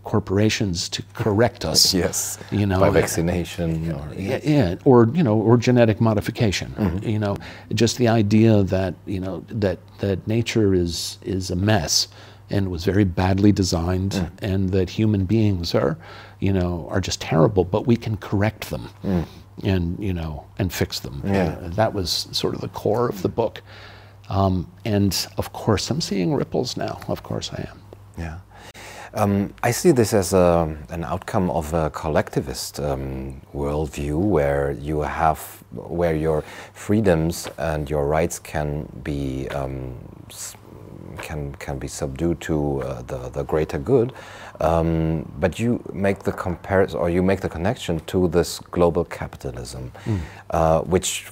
[0.04, 5.38] corporations to correct us yes you know by vaccination or, yeah, yeah or you know
[5.38, 7.08] or genetic modification mm-hmm.
[7.08, 7.38] you know
[7.74, 12.10] just the idea that you know that that nature is is a mess
[12.50, 14.32] and was very badly designed, mm.
[14.42, 15.98] and that human beings are,
[16.40, 18.90] you know, are just terrible, but we can correct them.
[19.04, 19.26] Mm.
[19.64, 21.22] And you know, and fix them.
[21.26, 21.58] Yeah.
[21.62, 23.62] Uh, that was sort of the core of the book.
[24.28, 27.00] Um, and of course, I'm seeing ripples now.
[27.08, 27.82] Of course, I am.
[28.18, 28.40] Yeah.
[29.16, 35.00] Um, I see this as a, an outcome of a collectivist um, worldview where you
[35.00, 35.40] have,
[35.72, 39.96] where your freedoms and your rights can be um,
[41.22, 44.12] can can be subdued to uh, the the greater good.
[44.62, 49.92] Um, but you make the comparison, or you make the connection to this global capitalism,
[50.06, 50.20] mm.
[50.52, 51.28] uh, which,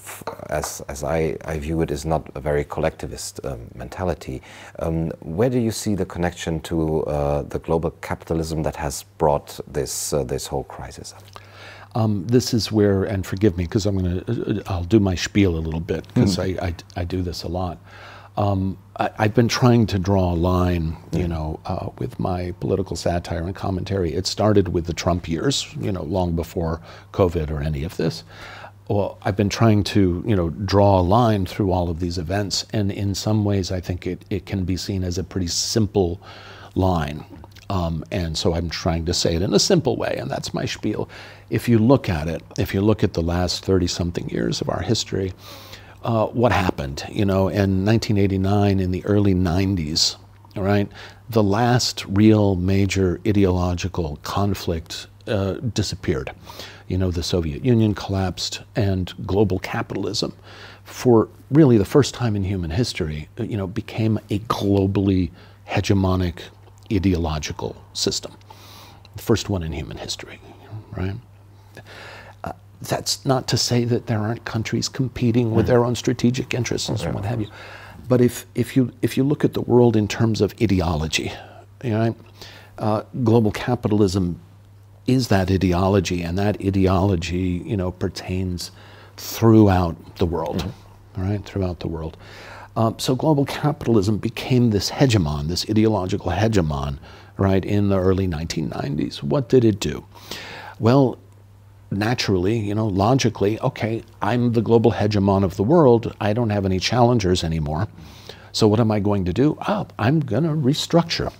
[0.49, 4.41] as as I, I view it, is not a very collectivist um, mentality.
[4.79, 9.59] Um, where do you see the connection to uh, the global capitalism that has brought
[9.67, 11.23] this uh, this whole crisis up?
[11.95, 15.15] Um, this is where, and forgive me because I'm going to, uh, I'll do my
[15.15, 16.59] spiel a little bit because mm.
[16.59, 17.77] I, I, I do this a lot.
[18.35, 22.95] Um, I, have been trying to draw a line, you know, uh, with my political
[22.95, 24.13] satire and commentary.
[24.13, 28.23] It started with the Trump years, you know, long before COVID or any of this.
[28.87, 32.65] Well, I've been trying to, you know, draw a line through all of these events,
[32.73, 36.21] and in some ways, I think it, it can be seen as a pretty simple
[36.75, 37.23] line.
[37.69, 40.65] Um, and so I'm trying to say it in a simple way, and that's my
[40.65, 41.09] spiel.
[41.49, 44.69] If you look at it, if you look at the last 30 something years of
[44.69, 45.33] our history,
[46.03, 50.17] uh, what happened, you know, in 1989, in the early 90s,
[50.55, 50.89] all right,
[51.29, 56.31] the last real major ideological conflict uh, disappeared.
[56.87, 60.33] You know, the Soviet Union collapsed and global capitalism,
[60.83, 65.31] for really the first time in human history, uh, you know, became a globally
[65.67, 66.39] hegemonic
[66.91, 68.33] ideological system.
[69.15, 70.39] The first one in human history,
[70.95, 71.15] right?
[72.87, 75.69] That's not to say that there aren't countries competing with mm.
[75.69, 77.47] their own strategic interests and so what have you.
[78.07, 81.31] But if, if, you, if you look at the world in terms of ideology,
[81.83, 82.15] you know,
[82.77, 84.39] uh, global capitalism
[85.07, 88.71] is that ideology, and that ideology, you know, pertains
[89.17, 91.21] throughout the world, mm-hmm.
[91.21, 91.45] right?
[91.45, 92.17] Throughout the world.
[92.75, 96.97] Um, so global capitalism became this hegemon, this ideological hegemon,
[97.37, 99.21] right, in the early 1990s.
[99.21, 100.05] What did it do?
[100.79, 101.19] Well,
[101.97, 106.15] naturally, you know, logically, okay, I'm the global hegemon of the world.
[106.19, 107.87] I don't have any challengers anymore.
[108.51, 109.57] So what am I going to do?
[109.67, 111.33] Oh, I'm going to restructure,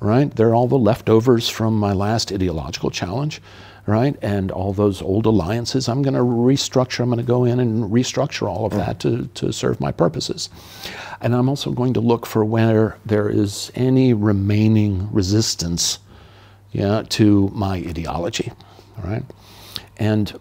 [0.00, 0.34] right?
[0.34, 3.42] They're all the leftovers from my last ideological challenge,
[3.86, 4.16] right?
[4.22, 7.00] And all those old alliances, I'm going to restructure.
[7.00, 10.48] I'm going to go in and restructure all of that to, to serve my purposes.
[11.20, 15.98] And I'm also going to look for where there is any remaining resistance
[16.70, 18.52] yeah, to my ideology,
[18.98, 19.24] all right?
[19.96, 20.38] And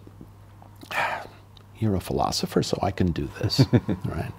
[1.79, 3.61] you're a philosopher, so I can do this,
[4.05, 4.31] right?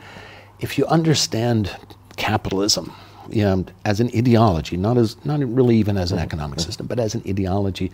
[0.60, 1.76] If you understand
[2.16, 2.92] capitalism,
[3.30, 6.26] you know, as an ideology, not as not really even as an mm-hmm.
[6.26, 6.66] economic mm-hmm.
[6.66, 7.92] system, but as an ideology,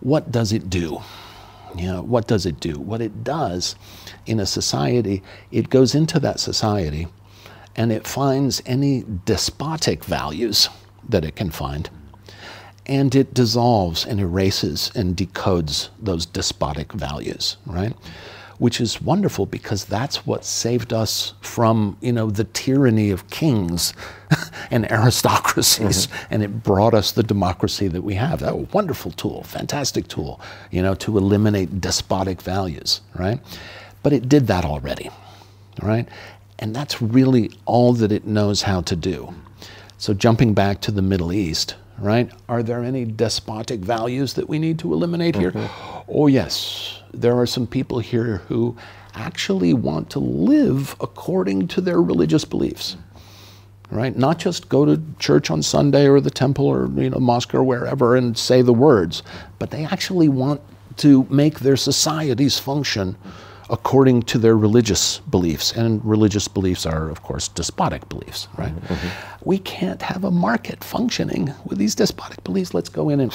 [0.00, 1.00] what does it do?
[1.76, 2.80] You know, what does it do?
[2.80, 3.76] What it does
[4.26, 7.06] in a society, it goes into that society
[7.76, 10.68] and it finds any despotic values
[11.08, 11.88] that it can find
[12.86, 17.94] and it dissolves and erases and decodes those despotic values, right?
[18.58, 23.94] Which is wonderful because that's what saved us from, you know, the tyranny of kings
[24.70, 26.34] and aristocracies, mm-hmm.
[26.34, 28.40] and it brought us the democracy that we have.
[28.40, 30.40] That wonderful tool, fantastic tool,
[30.70, 33.40] you know, to eliminate despotic values, right?
[34.02, 35.10] But it did that already,
[35.82, 36.08] right?
[36.58, 39.34] And that's really all that it knows how to do.
[39.96, 42.30] So jumping back to the Middle East, right?
[42.48, 45.52] Are there any despotic values that we need to eliminate here?
[45.52, 46.00] Mm-hmm.
[46.08, 47.02] Oh, yes.
[47.12, 48.76] There are some people here who
[49.14, 52.96] actually want to live according to their religious beliefs.
[53.90, 54.16] Right?
[54.16, 57.64] Not just go to church on Sunday or the temple or you know mosque or
[57.64, 59.24] wherever and say the words,
[59.58, 60.60] but they actually want
[60.98, 63.16] to make their societies function
[63.70, 65.72] according to their religious beliefs.
[65.72, 68.74] And religious beliefs are, of course, despotic beliefs, right?
[68.74, 68.94] Mm-hmm.
[68.94, 69.08] mm-hmm.
[69.42, 72.74] We can't have a market functioning with these despotic beliefs.
[72.74, 73.32] Let's go in and,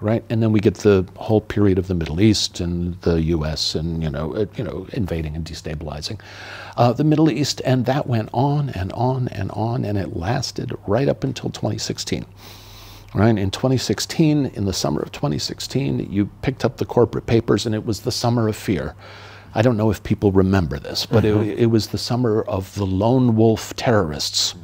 [0.00, 0.24] right?
[0.30, 3.74] And then we get the whole period of the Middle East and the U.S.
[3.74, 6.20] and, you know, uh, you know invading and destabilizing
[6.78, 7.60] uh, the Middle East.
[7.66, 12.24] And that went on and on and on, and it lasted right up until 2016.
[13.14, 13.38] Right?
[13.38, 17.86] In 2016, in the summer of 2016, you picked up the corporate papers and it
[17.86, 18.94] was the summer of fear.
[19.54, 21.42] I don't know if people remember this, but mm-hmm.
[21.42, 24.54] it, it, was the summer of the lone wolf terrorists.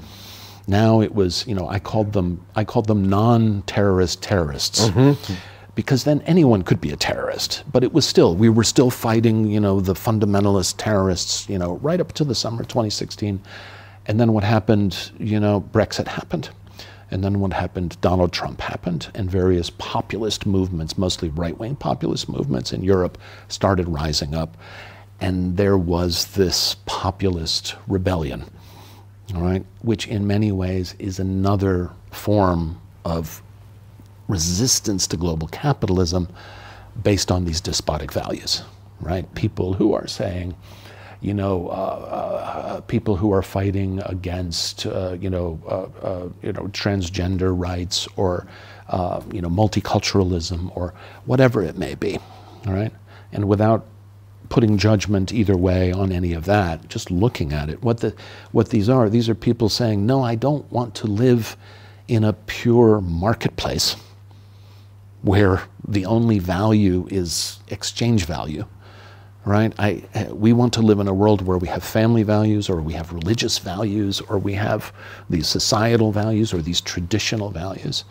[0.67, 4.89] Now it was, you know, I called them, I called them non-terrorist terrorists.
[4.89, 5.35] Mm-hmm.
[5.75, 9.47] Because then anyone could be a terrorist, but it was still we were still fighting,
[9.47, 13.41] you know, the fundamentalist terrorists, you know, right up to the summer of 2016,
[14.07, 15.11] and then what happened?
[15.19, 16.51] You know, Brexit happened
[17.15, 17.97] and then what happened?
[18.01, 23.89] Donald Trump happened, and various populist movements, mostly right wing populist movements in Europe, started
[23.89, 24.57] rising up.
[25.21, 28.43] And there was this populist rebellion,
[29.33, 33.41] all right, which in many ways is another form of
[34.27, 36.29] resistance to global capitalism
[37.01, 38.65] based on these despotic values,
[39.01, 39.33] right?
[39.37, 40.57] People who are saying,
[41.25, 46.53] you know, uh, uh, people who are fighting against, uh, you know, uh, uh, you
[46.53, 48.47] know, transgender rights or,
[48.91, 50.93] uh, you know, multiculturalism or
[51.25, 52.19] whatever it may be,
[52.67, 52.93] all right?
[53.33, 53.87] And without
[54.51, 58.15] putting judgment either way on any of that, just looking at it, what the,
[58.53, 61.57] what these are, these are people saying, no, I don't want to live
[62.07, 63.97] in a pure marketplace
[65.23, 68.67] where the only value is exchange value
[69.45, 69.73] right?
[69.79, 72.95] I, we want to live in a world where we have family values or we
[72.95, 74.93] have religious values or we have
[75.29, 78.05] these societal values or these traditional values.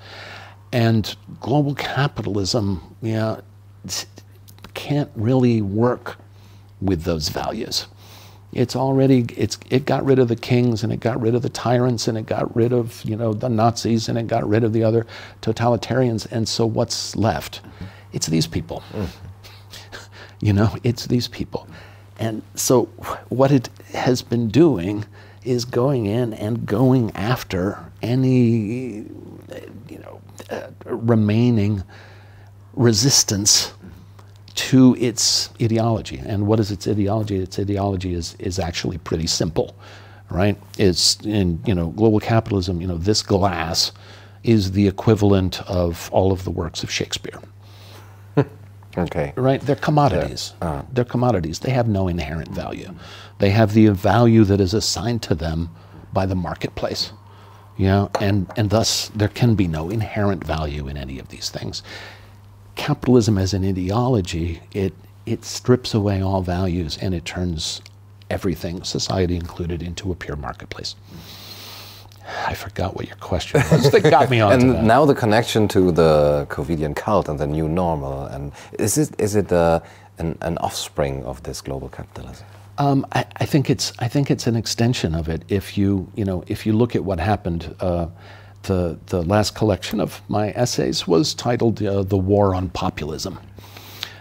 [0.71, 3.41] And global capitalism yeah,
[4.73, 6.17] can't really work
[6.81, 7.87] with those values.
[8.51, 11.49] It's already it's it got rid of the kings and it got rid of the
[11.49, 14.73] tyrants and it got rid of you know the Nazis and it got rid of
[14.73, 15.07] the other
[15.41, 17.61] totalitarians and so what's left?
[18.11, 18.83] It's these people.
[18.91, 19.07] Mm.
[20.43, 21.69] You know, it's these people.
[22.19, 22.85] And so
[23.29, 25.05] what it has been doing
[25.45, 29.05] is going in and going after any,
[29.89, 31.83] you know, uh, remaining
[32.73, 33.73] resistance
[34.55, 36.21] to its ideology.
[36.25, 37.37] And what is its ideology?
[37.37, 39.73] Its ideology is, is actually pretty simple,
[40.29, 40.57] right?
[40.77, 43.93] It's in, you know, global capitalism, you know, this glass
[44.43, 47.39] is the equivalent of all of the works of Shakespeare.
[48.97, 49.33] Okay.
[49.35, 49.61] Right?
[49.61, 50.53] They're commodities.
[50.61, 50.69] Yeah.
[50.69, 50.81] Uh.
[50.91, 51.59] They're commodities.
[51.59, 52.93] They have no inherent value.
[53.39, 55.69] They have the value that is assigned to them
[56.11, 57.11] by the marketplace.
[57.75, 61.49] You know, and, and thus there can be no inherent value in any of these
[61.49, 61.81] things.
[62.75, 64.93] Capitalism as an ideology, it
[65.25, 67.81] it strips away all values and it turns
[68.29, 70.95] everything, society included, into a pure marketplace.
[72.47, 74.53] I forgot what your question was that got me on.
[74.53, 74.83] and that.
[74.83, 79.35] now the connection to the COVIDian cult and the new normal, and is it is
[79.35, 79.79] it uh,
[80.17, 82.45] an, an, offspring of this global capitalism?
[82.77, 85.43] Um, I, I, think it's I think it's an extension of it.
[85.49, 88.07] If you you know if you look at what happened, uh,
[88.63, 93.37] the the last collection of my essays was titled uh, "The War on Populism,"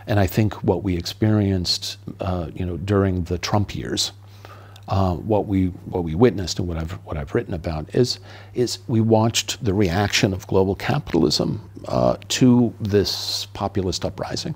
[0.07, 4.12] and I think what we experienced uh, you know during the Trump years
[4.93, 8.18] uh, what we what we witnessed and what I've what I've written about is
[8.53, 14.55] is we watched the reaction of global capitalism uh, to this populist uprising.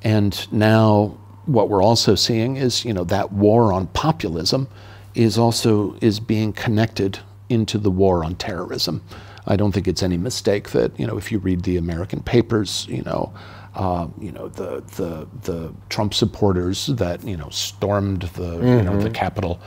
[0.00, 4.66] And now what we're also seeing is, you know, that war on populism
[5.14, 7.18] is also is being connected
[7.50, 9.02] into the war on terrorism.
[9.46, 12.86] I don't think it's any mistake that, you know, if you read the American papers,
[12.88, 13.34] you know,
[13.80, 18.66] uh, you know the, the the Trump supporters that you know stormed the mm-hmm.
[18.66, 19.12] you know the mm-hmm.
[19.12, 19.60] Capitol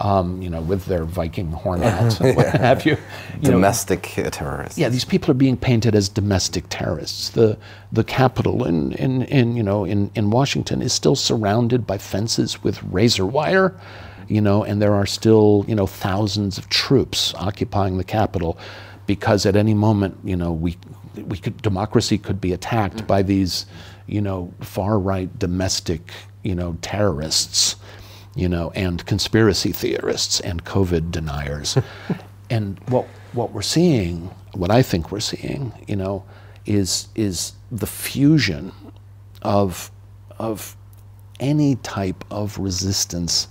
[0.00, 2.96] um, you know, with their Viking horn hats and what have you.
[3.34, 4.78] you domestic know, terrorists.
[4.78, 7.30] Yeah, these people are being painted as domestic terrorists.
[7.30, 7.58] The
[7.92, 12.62] the Capitol in, in, in you know in, in Washington is still surrounded by fences
[12.62, 13.78] with razor wire,
[14.26, 18.56] you know, and there are still you know thousands of troops occupying the Capitol,
[19.06, 20.78] because at any moment you know we
[21.16, 23.06] we could democracy could be attacked mm-hmm.
[23.06, 23.66] by these
[24.06, 27.76] you know far right domestic you know terrorists
[28.34, 31.76] you know, and conspiracy theorists and COVID deniers.
[32.50, 36.24] and what what we're seeing, what I think we're seeing, you know,
[36.66, 38.72] is is the fusion
[39.42, 39.90] of
[40.38, 40.76] of
[41.38, 43.48] any type of resistance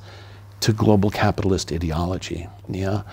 [0.62, 2.48] to global capitalist ideology.
[2.68, 3.04] Yeah.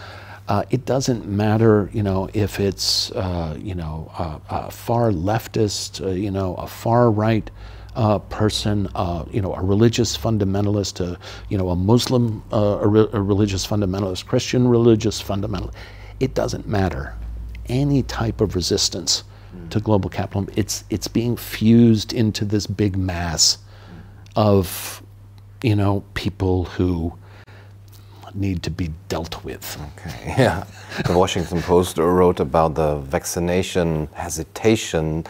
[0.48, 6.04] Uh, it doesn't matter, you know, if it's, uh, you know, a, a far leftist,
[6.04, 7.50] uh, you know, a far right
[7.96, 11.18] uh, person, uh, you know, a religious fundamentalist, a,
[11.48, 15.74] you know, a Muslim, uh, a, re- a, religious fundamentalist, Christian religious fundamentalist.
[16.20, 17.16] It doesn't matter.
[17.68, 19.24] Any type of resistance
[19.56, 19.70] mm.
[19.70, 23.58] to global capitalism, it's it's being fused into this big mass
[24.36, 25.02] of,
[25.62, 27.16] you know, people who
[28.36, 29.78] need to be dealt with.
[29.98, 30.64] Okay, yeah.
[31.06, 35.24] The Washington Post wrote about the vaccination hesitation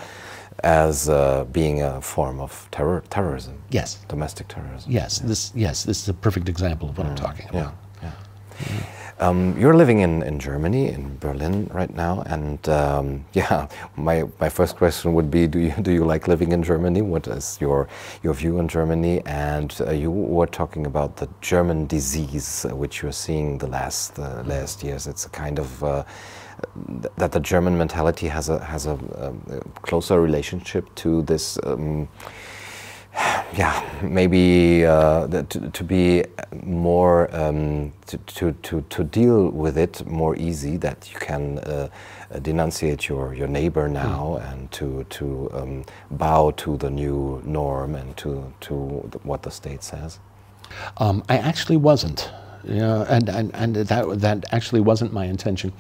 [0.65, 3.63] as uh, being a form of terror, terrorism.
[3.71, 3.99] Yes.
[4.09, 4.91] Domestic terrorism.
[4.91, 5.21] Yes.
[5.21, 5.29] Yeah.
[5.29, 5.53] This.
[5.55, 5.85] Yes.
[5.85, 7.11] This is a perfect example of what mm.
[7.11, 7.75] I'm talking about.
[8.03, 8.11] Yeah.
[8.71, 8.87] yeah.
[9.19, 14.51] Um, you're living in, in Germany, in Berlin right now, and um, yeah, my, my
[14.51, 17.01] first question would be: Do you do you like living in Germany?
[17.01, 17.89] What is your
[18.23, 19.23] your view on Germany?
[19.25, 24.19] And uh, you were talking about the German disease, uh, which you're seeing the last
[24.19, 25.07] uh, last years.
[25.07, 26.05] It's a kind of uh,
[27.17, 28.99] that the German mentality has a has a,
[29.49, 31.59] a closer relationship to this.
[31.65, 32.09] Um,
[33.55, 36.25] yeah, maybe uh, to, to, be
[36.65, 40.77] more um, to, to, to, to, deal with it more easy.
[40.77, 41.89] That you can uh,
[42.43, 44.53] denunciate your, your neighbor now mm.
[44.53, 48.75] and to to um, bow to the new norm and to to
[49.23, 50.19] what the state says.
[50.99, 52.31] Um, I actually wasn't.
[52.65, 55.73] Yeah, and, and, and that, that actually wasn't my intention.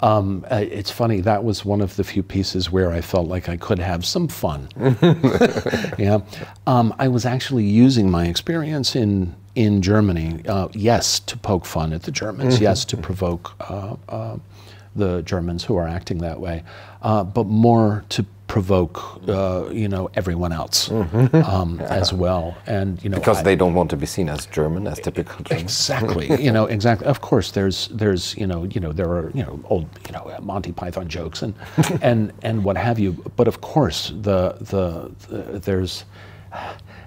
[0.00, 3.48] Um, uh, it's funny, that was one of the few pieces where I felt like
[3.48, 4.68] I could have some fun.
[5.98, 6.20] yeah.
[6.66, 11.92] Um, I was actually using my experience in, in Germany, uh, yes, to poke fun
[11.92, 12.64] at the Germans, mm-hmm.
[12.64, 14.36] yes, to provoke uh, uh,
[14.94, 16.62] the Germans who are acting that way,
[17.02, 21.36] uh, but more to provoke, uh, you know, everyone else mm-hmm.
[21.36, 22.56] um, as well.
[22.66, 25.44] And you know, because I, they don't want to be seen as German, as typical
[25.44, 25.62] German.
[25.62, 26.42] Exactly.
[26.42, 27.06] you know, exactly.
[27.06, 30.34] Of course, there's there's you know you know there are you know old you know
[30.42, 31.54] Monty Python jokes and
[32.02, 33.12] and and what have you.
[33.36, 36.04] But of course, the the, the there's.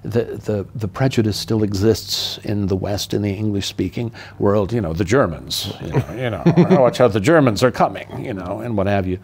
[0.04, 4.82] The, the, the prejudice still exists in the West, in the English speaking world, you
[4.82, 5.89] know, the Germans, you
[6.32, 9.20] know, you know watch out, the Germans are coming, you know, and what have you.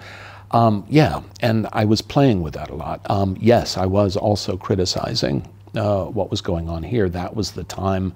[0.52, 3.02] Um, yeah, and I was playing with that a lot.
[3.10, 7.10] Um, yes, I was also criticizing uh, what was going on here.
[7.10, 8.14] That was the time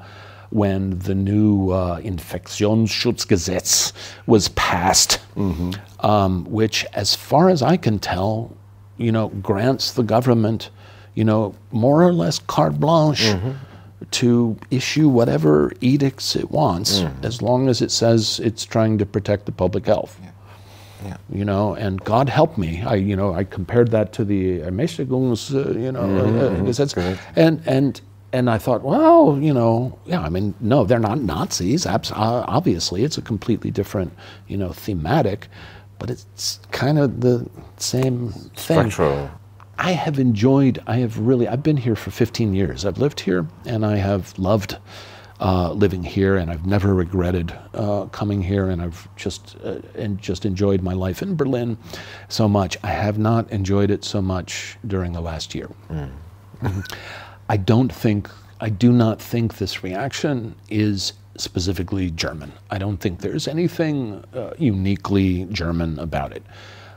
[0.49, 3.93] when the new uh, Infektionsschutzgesetz
[4.27, 5.71] was passed, mm-hmm.
[6.05, 8.55] um, which, as far as I can tell,
[8.97, 10.69] you know, grants the government,
[11.15, 13.23] you know, more or less carte blanche.
[13.23, 13.51] Mm-hmm.
[14.09, 17.23] To issue whatever edicts it wants, mm-hmm.
[17.23, 20.19] as long as it says it's trying to protect the public health.
[20.21, 20.30] Yeah.
[21.03, 21.17] Yeah.
[21.29, 22.81] You know, and God help me.
[22.83, 27.39] I, you know, I compared that to the Ermächtigungs, uh, you know, mm-hmm, uh, mm-hmm.
[27.39, 28.01] and and
[28.33, 31.85] and I thought, well, you know, yeah, I mean, no, they're not Nazis.
[31.85, 34.13] Abs- uh, obviously, it's a completely different,
[34.47, 35.47] you know, thematic,
[35.99, 38.89] but it's kind of the same thing.
[38.89, 39.31] Structural.
[39.77, 40.81] I have enjoyed.
[40.85, 41.47] I have really.
[41.47, 42.85] I've been here for 15 years.
[42.85, 44.77] I've lived here, and I have loved
[45.41, 50.21] uh, living here, and I've never regretted uh, coming here, and I've just uh, and
[50.21, 51.77] just enjoyed my life in Berlin
[52.29, 52.77] so much.
[52.83, 55.69] I have not enjoyed it so much during the last year.
[55.89, 56.11] Mm.
[57.49, 58.29] I don't think
[58.59, 62.51] I do not think this reaction is specifically German.
[62.69, 66.43] I don't think there's anything uh, uniquely German about it.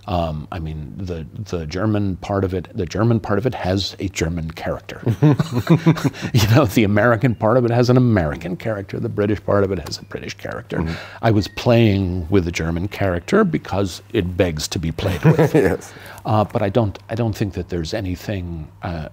[0.07, 3.97] Um, I mean, the the German part of it, the German part of it has
[3.99, 5.01] a German character.
[5.23, 9.01] you know, the American part of it has an American character.
[9.01, 10.85] The British part of it has a British character.
[11.23, 15.55] I was playing with the German character because it begs to be played with.
[15.55, 15.93] yes.
[16.25, 16.99] Uh, but I don't.
[17.09, 18.71] I don't think that there's anything.
[18.83, 19.09] Uh,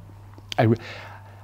[0.57, 0.77] I, re-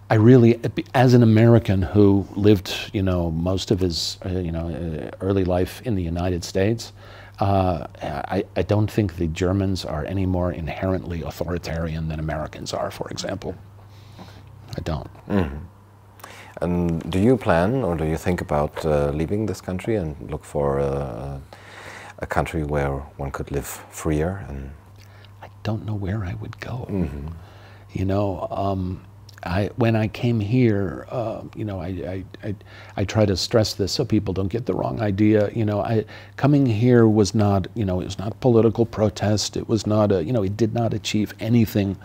[0.10, 0.60] I really,
[0.94, 5.44] as an American who lived, you know, most of his, uh, you know, uh, early
[5.44, 6.94] life in the United States,
[7.40, 12.92] uh, I, I don't think the Germans are any more inherently authoritarian than Americans are,
[12.92, 13.56] for example.
[14.78, 15.10] I don't.
[16.62, 20.44] And do you plan or do you think about uh, leaving this country and look
[20.44, 21.40] for uh,
[22.20, 24.46] a country where one could live freer?
[24.50, 24.72] And
[25.42, 26.88] I don't know where I would go.
[27.94, 29.06] You know, um,
[29.44, 32.56] I, when I came here, uh, you know, I, I, I,
[32.98, 35.52] I try to stress this so people don't get the wrong idea.
[35.54, 36.06] You know, I,
[36.38, 39.56] coming here was not, you know, it was not political protest.
[39.56, 41.98] It was not a, you know, it did not achieve anything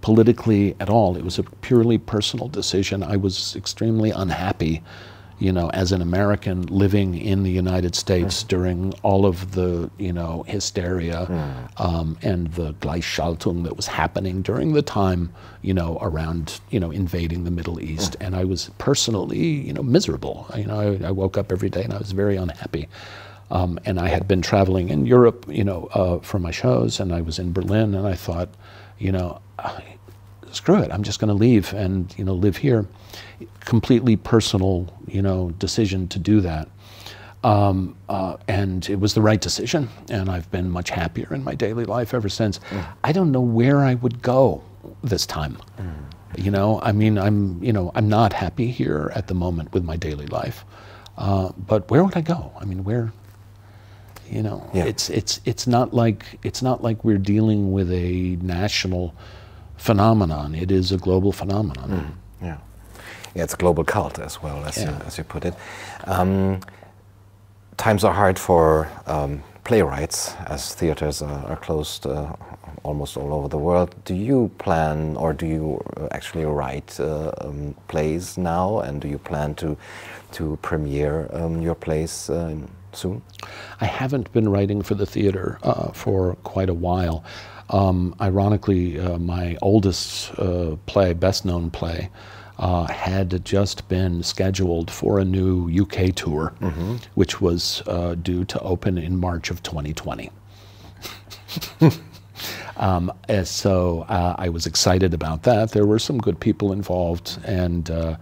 [0.00, 1.16] politically at all.
[1.16, 3.02] It was a purely personal decision.
[3.02, 4.82] I was extremely unhappy
[5.38, 10.12] you know, as an American living in the United States during all of the, you
[10.12, 11.26] know, hysteria
[11.76, 15.32] um, and the Gleichschaltung that was happening during the time,
[15.62, 18.16] you know, around, you know, invading the Middle East.
[18.20, 20.46] And I was personally, you know, miserable.
[20.56, 22.88] You know, I, I woke up every day and I was very unhappy.
[23.50, 27.14] Um, and I had been traveling in Europe, you know, uh, for my shows, and
[27.14, 28.50] I was in Berlin, and I thought,
[28.98, 29.40] you know,
[30.52, 32.86] screw it, I'm just going to leave and you know live here.
[33.60, 36.68] Completely personal, you know, decision to do that,
[37.44, 39.88] um, uh, and it was the right decision.
[40.10, 42.58] And I've been much happier in my daily life ever since.
[43.04, 44.62] I don't know where I would go
[45.04, 45.58] this time.
[46.36, 49.84] You know, I mean, I'm you know I'm not happy here at the moment with
[49.84, 50.64] my daily life,
[51.16, 52.52] uh, but where would I go?
[52.60, 53.12] I mean, where?
[54.30, 54.84] You know, Yeah.
[54.84, 59.14] it's it's it's not like it's not like we're dealing with a national
[59.76, 60.54] phenomenon.
[60.54, 61.90] It is a global phenomenon.
[61.90, 62.10] yeah,
[63.38, 65.54] yeah, it's a global cult as well as you, as you put it.
[66.06, 66.58] Um,
[67.76, 72.32] times are hard for um, playwrights as theaters are, are closed uh,
[72.82, 73.94] almost all over the world.
[74.04, 78.80] Do you plan or do you uh, actually write uh, um, plays now?
[78.80, 79.76] And do you plan to
[80.32, 82.56] to premiere um, your plays uh,
[82.92, 83.22] soon?
[83.80, 87.22] I haven't been writing for the theater uh, for quite a while.
[87.70, 92.08] Um, ironically, uh, my oldest uh, play, best known play,
[92.58, 96.52] uh, had just been scheduled for a new UK tour,
[97.14, 100.30] which was uh, due to open in March of 2020.
[102.76, 105.72] Um, and so uh, I was excited about that.
[105.72, 108.16] There were some good people involved, and uh,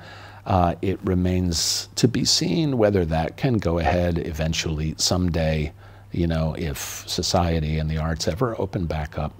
[0.46, 5.72] uh, it remains to be seen whether that can go ahead eventually someday.
[6.12, 9.38] You know, if society and the arts ever open back up.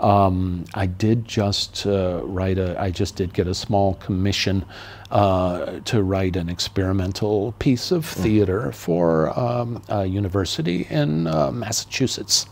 [0.00, 2.80] Um, I did just uh, write a.
[2.80, 4.64] I just did get a small commission
[5.10, 12.46] uh, to write an experimental piece of theater for um, a university in uh, Massachusetts.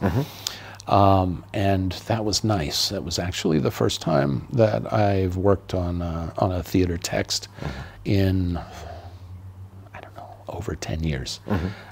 [0.86, 2.88] Um, and that was nice.
[2.88, 7.48] That was actually the first time that I've worked on a, on a theater text
[8.06, 8.58] in
[9.94, 11.40] I don't know over ten years.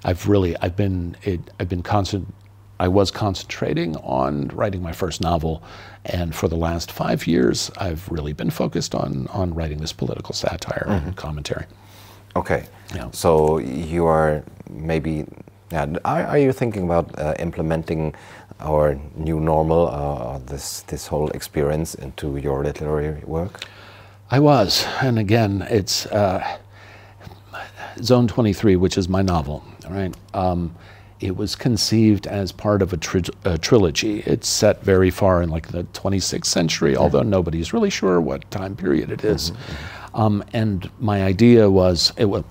[0.05, 2.33] I've really I've been it, I've been constant.
[2.79, 5.63] I was concentrating on writing my first novel,
[6.05, 10.35] and for the last five years, I've really been focused on on writing this political
[10.35, 11.67] satire and commentary.
[12.35, 12.67] Okay.
[12.95, 13.11] Yeah.
[13.13, 15.25] So you are maybe.
[15.73, 18.15] Yeah, are, are you thinking about uh, implementing
[18.61, 23.65] our new normal, uh, this this whole experience into your literary work?
[24.31, 26.59] I was, and again, it's uh,
[28.03, 30.15] Zone 23, which is my novel, right?
[30.35, 30.75] Um,
[31.21, 34.21] it was conceived as part of a, tri- a trilogy.
[34.21, 38.77] It's set very far in like the 26th century, although nobody's really sure what time
[38.77, 39.51] period it is.
[39.51, 40.21] Mm-hmm.
[40.21, 42.45] Um, and my idea was, it was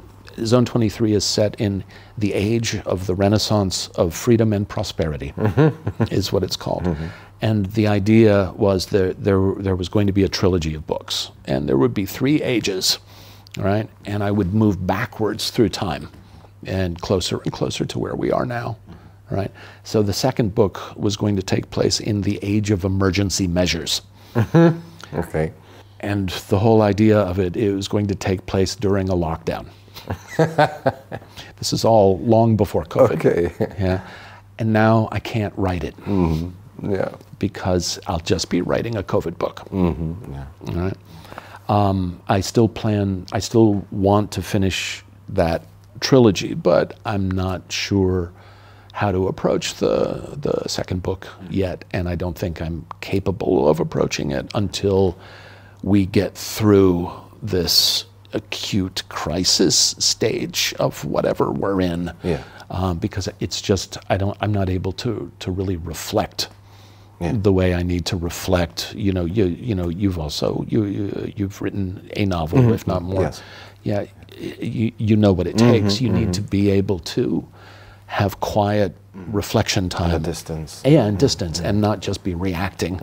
[0.44, 1.84] Zone 23 is set in
[2.18, 6.04] the age of the Renaissance of freedom and prosperity, mm-hmm.
[6.12, 6.84] is what it's called.
[6.84, 7.08] Mm-hmm.
[7.42, 11.32] And the idea was that there, there was going to be a trilogy of books,
[11.46, 12.98] and there would be three ages,
[13.58, 13.90] right?
[14.06, 16.10] And I would move backwards through time
[16.66, 18.78] and closer and closer to where we are now,
[19.32, 19.52] right?
[19.84, 24.02] So the second book was going to take place in the age of emergency measures.
[25.14, 25.52] Okay.
[26.02, 29.68] And the whole idea of it, it was going to take place during a lockdown.
[31.58, 33.16] this is all long before COVID.
[33.26, 33.54] Okay.
[33.80, 34.02] Yeah.
[34.60, 35.96] And now I can't write it
[36.84, 37.16] Yeah.
[37.40, 39.62] because I'll just be writing a COVID book.
[39.72, 40.34] Mm-hmm.
[40.34, 40.46] Yeah.
[40.68, 40.98] All right.
[41.68, 45.64] Um, I still plan, I still want to finish that
[46.00, 48.32] trilogy, but I'm not sure
[48.94, 53.80] how to approach the the second book yet, and I don't think I'm capable of
[53.80, 55.18] approaching it until
[55.84, 57.12] we get through
[57.44, 62.12] this acute crisis stage of whatever we're in.
[62.24, 62.44] Yeah.
[62.70, 66.48] Um, because it's just I don't I'm not able to to really reflect
[67.22, 67.34] Yeah.
[67.36, 68.94] the way I need to reflect.
[68.96, 73.02] You know, you you know you've also you, you you've written a novel, if not
[73.04, 73.22] more.
[73.24, 73.42] Yes.
[73.86, 74.06] Yeah,
[74.60, 75.96] you you know what it takes.
[75.96, 76.50] Mm-hmm, you need to mm-hmm.
[76.50, 77.48] be able to
[78.08, 79.26] have quiet mm.
[79.34, 80.82] reflection time A distance.
[80.84, 83.00] yeah, and mm-hmm, distance, and not just be reacting.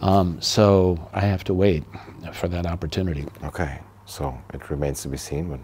[0.00, 1.84] Um, so I have to wait
[2.32, 3.24] for that opportunity.
[3.44, 5.60] Okay, so it remains to be seen, but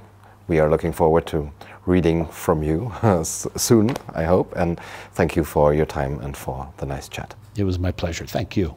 [0.48, 1.50] we are looking forward to
[1.86, 2.92] reading from you
[3.24, 4.52] soon, I hope.
[4.56, 4.80] And
[5.12, 7.34] thank you for your time and for the nice chat.
[7.56, 8.26] It was my pleasure.
[8.26, 8.74] Thank you.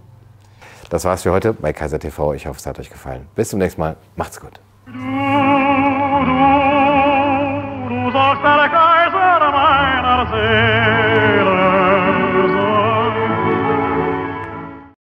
[0.90, 2.34] Das war's für heute bei Kaiser TV.
[2.34, 3.28] Ich hoffe, es hat euch gefallen.
[3.36, 3.96] Bis zum nächsten Mal.
[4.16, 4.60] Macht's gut.
[4.86, 4.92] Du
[8.12, 8.70] sollst alle